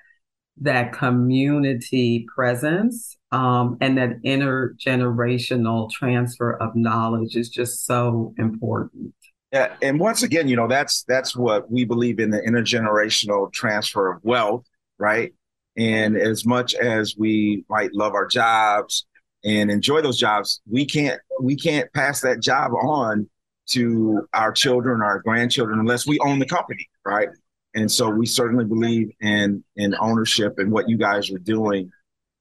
that 0.60 0.92
community 0.92 2.26
presence 2.34 3.16
um, 3.32 3.76
and 3.80 3.98
that 3.98 4.22
intergenerational 4.22 5.90
transfer 5.90 6.52
of 6.62 6.74
knowledge 6.74 7.36
is 7.36 7.48
just 7.48 7.84
so 7.84 8.34
important. 8.38 9.14
Yeah, 9.52 9.74
and 9.80 10.00
once 10.00 10.22
again, 10.22 10.48
you 10.48 10.56
know, 10.56 10.66
that's 10.66 11.04
that's 11.04 11.36
what 11.36 11.70
we 11.70 11.84
believe 11.84 12.18
in 12.18 12.30
the 12.30 12.40
intergenerational 12.40 13.52
transfer 13.52 14.12
of 14.12 14.24
wealth, 14.24 14.64
right? 14.98 15.32
And 15.76 16.16
as 16.16 16.44
much 16.44 16.74
as 16.74 17.14
we 17.16 17.64
might 17.68 17.94
love 17.94 18.14
our 18.14 18.26
jobs 18.26 19.06
and 19.44 19.70
enjoy 19.70 20.00
those 20.00 20.18
jobs, 20.18 20.60
we 20.70 20.84
can't 20.84 21.20
we 21.40 21.54
can't 21.54 21.92
pass 21.92 22.20
that 22.22 22.40
job 22.40 22.72
on 22.72 23.28
to 23.68 24.26
our 24.32 24.52
children, 24.52 25.02
our 25.02 25.20
grandchildren, 25.20 25.78
unless 25.78 26.06
we 26.06 26.18
own 26.20 26.38
the 26.38 26.46
company, 26.46 26.88
right? 27.04 27.28
And 27.76 27.92
so 27.92 28.08
we 28.08 28.26
certainly 28.26 28.64
believe 28.64 29.12
in 29.20 29.62
in 29.76 29.94
ownership 30.00 30.54
and 30.58 30.72
what 30.72 30.88
you 30.88 30.96
guys 30.96 31.30
are 31.30 31.38
doing. 31.38 31.90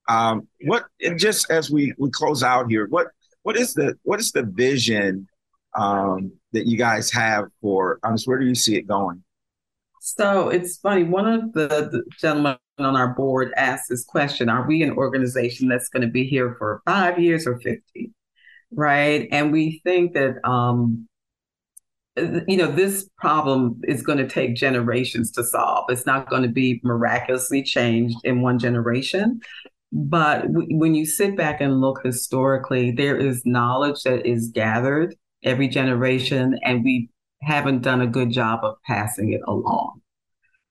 Um, 0.08 0.48
what 0.62 0.86
just 1.18 1.52
as 1.52 1.70
we 1.70 1.94
we 2.00 2.10
close 2.10 2.42
out 2.42 2.70
here, 2.70 2.88
what 2.88 3.08
what 3.44 3.58
is 3.58 3.74
the 3.74 3.96
what 4.04 4.20
is 4.20 4.32
the 4.32 4.44
vision 4.44 5.28
um, 5.76 6.32
that 6.54 6.68
you 6.68 6.78
guys 6.78 7.12
have 7.12 7.46
for 7.62 8.00
um, 8.04 8.16
where 8.26 8.40
do 8.40 8.46
you 8.46 8.56
see 8.56 8.78
it 8.78 8.88
going? 8.88 9.24
So 10.00 10.50
it's 10.50 10.78
funny. 10.78 11.04
One 11.04 11.28
of 11.28 11.54
the, 11.54 11.68
the, 11.68 12.04
gentlemen 12.20 12.58
on 12.78 12.96
our 12.96 13.10
board 13.10 13.52
asked 13.58 13.90
this 13.90 14.06
question: 14.06 14.48
Are 14.50 14.66
we 14.66 14.84
an 14.84 14.92
organization 14.92 15.68
that's 15.68 15.90
going 15.90 16.04
to 16.04 16.08
be 16.08 16.26
here 16.26 16.56
for 16.58 16.82
five 16.86 17.20
years 17.20 17.46
or 17.46 17.60
fifty? 17.60 18.14
Right, 18.72 19.28
and 19.32 19.52
we 19.52 19.82
think 19.84 20.14
that 20.14 20.48
um, 20.48 21.10
you 22.18 22.58
know 22.58 22.72
this 22.72 23.10
problem 23.18 23.82
is 23.88 24.02
going 24.02 24.18
to 24.18 24.28
take 24.28 24.56
generations 24.56 25.32
to 25.32 25.44
solve. 25.44 25.86
It's 25.90 26.06
not 26.06 26.30
going 26.30 26.44
to 26.44 26.50
be 26.50 26.80
miraculously 26.84 27.62
changed 27.62 28.18
in 28.24 28.42
one 28.42 28.60
generation. 28.60 29.42
But 29.92 30.44
w- 30.44 30.78
when 30.78 30.96
you 30.96 31.06
sit 31.06 31.36
back 31.36 31.62
and 31.62 31.82
look 31.82 32.02
historically, 32.04 32.92
there 32.92 33.18
is 33.18 33.46
knowledge 33.46 34.04
that 34.04 34.26
is 34.26 34.50
gathered 34.50 35.16
every 35.44 35.68
generation, 35.68 36.58
and 36.64 36.84
we 36.84 37.10
haven't 37.42 37.82
done 37.82 38.02
a 38.02 38.08
good 38.08 38.32
job 38.32 38.62
of 38.64 38.76
passing 38.86 39.34
it 39.34 39.42
along. 39.48 40.02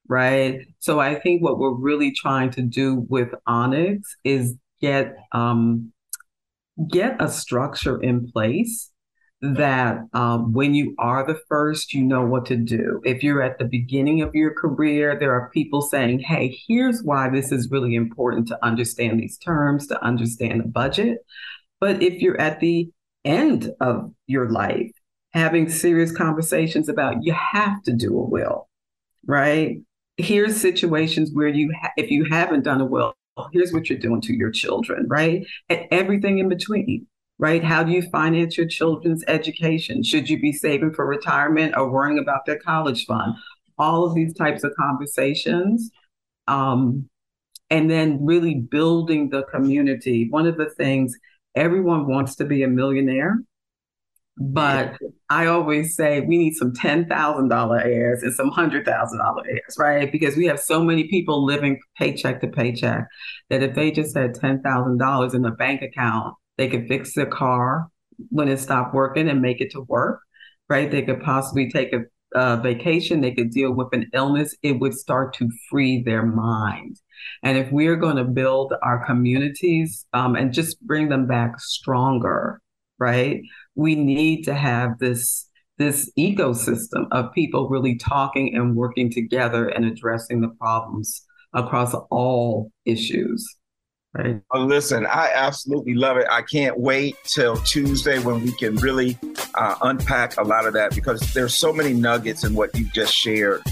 Right. 0.08 0.66
So 0.80 1.00
I 1.00 1.14
think 1.14 1.42
what 1.42 1.58
we're 1.58 1.74
really 1.74 2.12
trying 2.12 2.50
to 2.52 2.62
do 2.62 3.06
with 3.08 3.28
Onyx 3.46 4.16
is 4.24 4.54
get 4.80 5.16
um, 5.32 5.92
get 6.90 7.22
a 7.22 7.28
structure 7.30 8.00
in 8.00 8.30
place 8.30 8.90
that 9.52 9.98
um, 10.14 10.52
when 10.52 10.74
you 10.74 10.94
are 10.98 11.26
the 11.26 11.38
first, 11.48 11.92
you 11.92 12.02
know 12.02 12.24
what 12.24 12.46
to 12.46 12.56
do. 12.56 13.02
If 13.04 13.22
you're 13.22 13.42
at 13.42 13.58
the 13.58 13.66
beginning 13.66 14.22
of 14.22 14.34
your 14.34 14.54
career, 14.54 15.18
there 15.18 15.32
are 15.32 15.50
people 15.50 15.82
saying, 15.82 16.20
hey, 16.20 16.58
here's 16.66 17.02
why 17.02 17.28
this 17.28 17.52
is 17.52 17.70
really 17.70 17.94
important 17.94 18.48
to 18.48 18.64
understand 18.64 19.20
these 19.20 19.36
terms, 19.36 19.86
to 19.88 20.02
understand 20.02 20.60
the 20.60 20.68
budget. 20.68 21.18
But 21.78 22.02
if 22.02 22.22
you're 22.22 22.40
at 22.40 22.60
the 22.60 22.88
end 23.24 23.70
of 23.80 24.12
your 24.26 24.50
life, 24.50 24.90
having 25.34 25.68
serious 25.68 26.10
conversations 26.10 26.88
about 26.88 27.22
you 27.22 27.34
have 27.34 27.82
to 27.82 27.92
do 27.92 28.18
a 28.18 28.24
will, 28.24 28.68
right? 29.26 29.78
Here's 30.16 30.58
situations 30.58 31.30
where 31.32 31.48
you, 31.48 31.72
ha- 31.78 31.92
if 31.96 32.10
you 32.10 32.24
haven't 32.24 32.62
done 32.62 32.80
a 32.80 32.86
will, 32.86 33.14
here's 33.52 33.72
what 33.72 33.90
you're 33.90 33.98
doing 33.98 34.20
to 34.22 34.32
your 34.32 34.50
children, 34.50 35.06
right? 35.08 35.44
And 35.68 35.86
everything 35.90 36.38
in 36.38 36.48
between, 36.48 37.06
right? 37.38 37.64
How 37.64 37.82
do 37.82 37.92
you 37.92 38.02
finance 38.10 38.56
your 38.56 38.66
children's 38.66 39.24
education? 39.26 40.02
Should 40.02 40.28
you 40.28 40.40
be 40.40 40.52
saving 40.52 40.92
for 40.94 41.06
retirement 41.06 41.74
or 41.76 41.90
worrying 41.90 42.18
about 42.18 42.46
their 42.46 42.58
college 42.58 43.06
fund? 43.06 43.34
All 43.78 44.06
of 44.06 44.14
these 44.14 44.34
types 44.34 44.62
of 44.64 44.72
conversations. 44.78 45.90
Um, 46.46 47.08
and 47.70 47.90
then 47.90 48.24
really 48.24 48.54
building 48.54 49.30
the 49.30 49.42
community. 49.44 50.28
One 50.30 50.46
of 50.46 50.56
the 50.56 50.70
things 50.70 51.16
everyone 51.54 52.06
wants 52.06 52.36
to 52.36 52.44
be 52.44 52.62
a 52.62 52.68
millionaire. 52.68 53.38
But 54.36 54.96
I 55.30 55.46
always 55.46 55.94
say 55.94 56.20
we 56.20 56.36
need 56.36 56.54
some 56.54 56.72
$10,000 56.72 57.84
heirs 57.84 58.22
and 58.24 58.34
some 58.34 58.50
$100,000 58.50 58.84
heirs, 59.48 59.76
right? 59.78 60.10
Because 60.10 60.36
we 60.36 60.46
have 60.46 60.58
so 60.58 60.82
many 60.82 61.08
people 61.08 61.44
living 61.44 61.78
paycheck 61.96 62.40
to 62.40 62.48
paycheck 62.48 63.06
that 63.50 63.62
if 63.62 63.76
they 63.76 63.92
just 63.92 64.16
had 64.16 64.34
$10,000 64.34 65.34
in 65.34 65.44
a 65.44 65.52
bank 65.52 65.82
account, 65.82 66.34
they 66.56 66.68
could 66.68 66.86
fix 66.88 67.14
their 67.14 67.26
car 67.26 67.88
when 68.30 68.48
it 68.48 68.58
stopped 68.58 68.94
working 68.94 69.28
and 69.28 69.42
make 69.42 69.60
it 69.60 69.70
to 69.72 69.80
work, 69.82 70.20
right? 70.68 70.90
They 70.90 71.02
could 71.02 71.20
possibly 71.20 71.70
take 71.70 71.92
a 71.92 72.04
uh, 72.34 72.56
vacation, 72.56 73.20
they 73.20 73.32
could 73.32 73.50
deal 73.50 73.72
with 73.72 73.88
an 73.92 74.10
illness, 74.12 74.56
it 74.62 74.80
would 74.80 74.94
start 74.94 75.34
to 75.34 75.48
free 75.70 76.02
their 76.02 76.26
mind. 76.26 76.96
And 77.42 77.56
if 77.56 77.70
we're 77.70 77.96
going 77.96 78.16
to 78.16 78.24
build 78.24 78.74
our 78.82 79.06
communities 79.06 80.04
um, 80.12 80.34
and 80.34 80.52
just 80.52 80.80
bring 80.84 81.08
them 81.08 81.26
back 81.26 81.60
stronger, 81.60 82.60
right? 82.98 83.40
We 83.74 83.94
need 83.94 84.44
to 84.44 84.54
have 84.54 84.98
this 84.98 85.48
this 85.76 86.10
ecosystem 86.16 87.06
of 87.10 87.32
people 87.32 87.68
really 87.68 87.96
talking 87.96 88.54
and 88.54 88.76
working 88.76 89.10
together 89.10 89.66
and 89.66 89.84
addressing 89.84 90.40
the 90.40 90.48
problems 90.48 91.24
across 91.52 91.94
all 92.10 92.70
issues. 92.84 93.44
Right. 94.14 94.40
Listen, 94.54 95.06
I 95.06 95.32
absolutely 95.34 95.94
love 95.94 96.18
it. 96.18 96.26
I 96.30 96.42
can't 96.42 96.78
wait 96.78 97.16
till 97.24 97.56
Tuesday 97.56 98.20
when 98.20 98.44
we 98.44 98.52
can 98.52 98.76
really 98.76 99.18
uh, 99.56 99.74
unpack 99.82 100.36
a 100.36 100.44
lot 100.44 100.66
of 100.66 100.74
that 100.74 100.94
because 100.94 101.20
there's 101.34 101.52
so 101.52 101.72
many 101.72 101.92
nuggets 101.92 102.44
in 102.44 102.54
what 102.54 102.76
you 102.76 102.88
just 102.90 103.12
shared. 103.12 103.62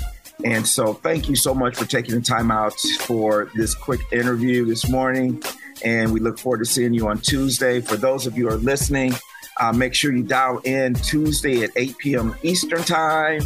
And 0.44 0.66
so, 0.66 0.94
thank 0.94 1.28
you 1.28 1.36
so 1.36 1.54
much 1.54 1.76
for 1.76 1.84
taking 1.84 2.16
the 2.16 2.20
time 2.20 2.50
out 2.50 2.74
for 3.02 3.48
this 3.54 3.76
quick 3.76 4.00
interview 4.10 4.64
this 4.64 4.88
morning. 4.88 5.40
And 5.84 6.12
we 6.12 6.18
look 6.18 6.40
forward 6.40 6.58
to 6.58 6.64
seeing 6.64 6.92
you 6.92 7.06
on 7.06 7.18
Tuesday. 7.18 7.80
For 7.80 7.96
those 7.96 8.26
of 8.26 8.36
you 8.36 8.48
who 8.48 8.54
are 8.54 8.58
listening, 8.58 9.12
uh, 9.60 9.72
make 9.72 9.94
sure 9.94 10.12
you 10.14 10.22
dial 10.22 10.58
in 10.64 10.94
Tuesday 10.94 11.62
at 11.62 11.70
8 11.76 11.98
p.m. 11.98 12.34
Eastern 12.42 12.82
Time 12.82 13.42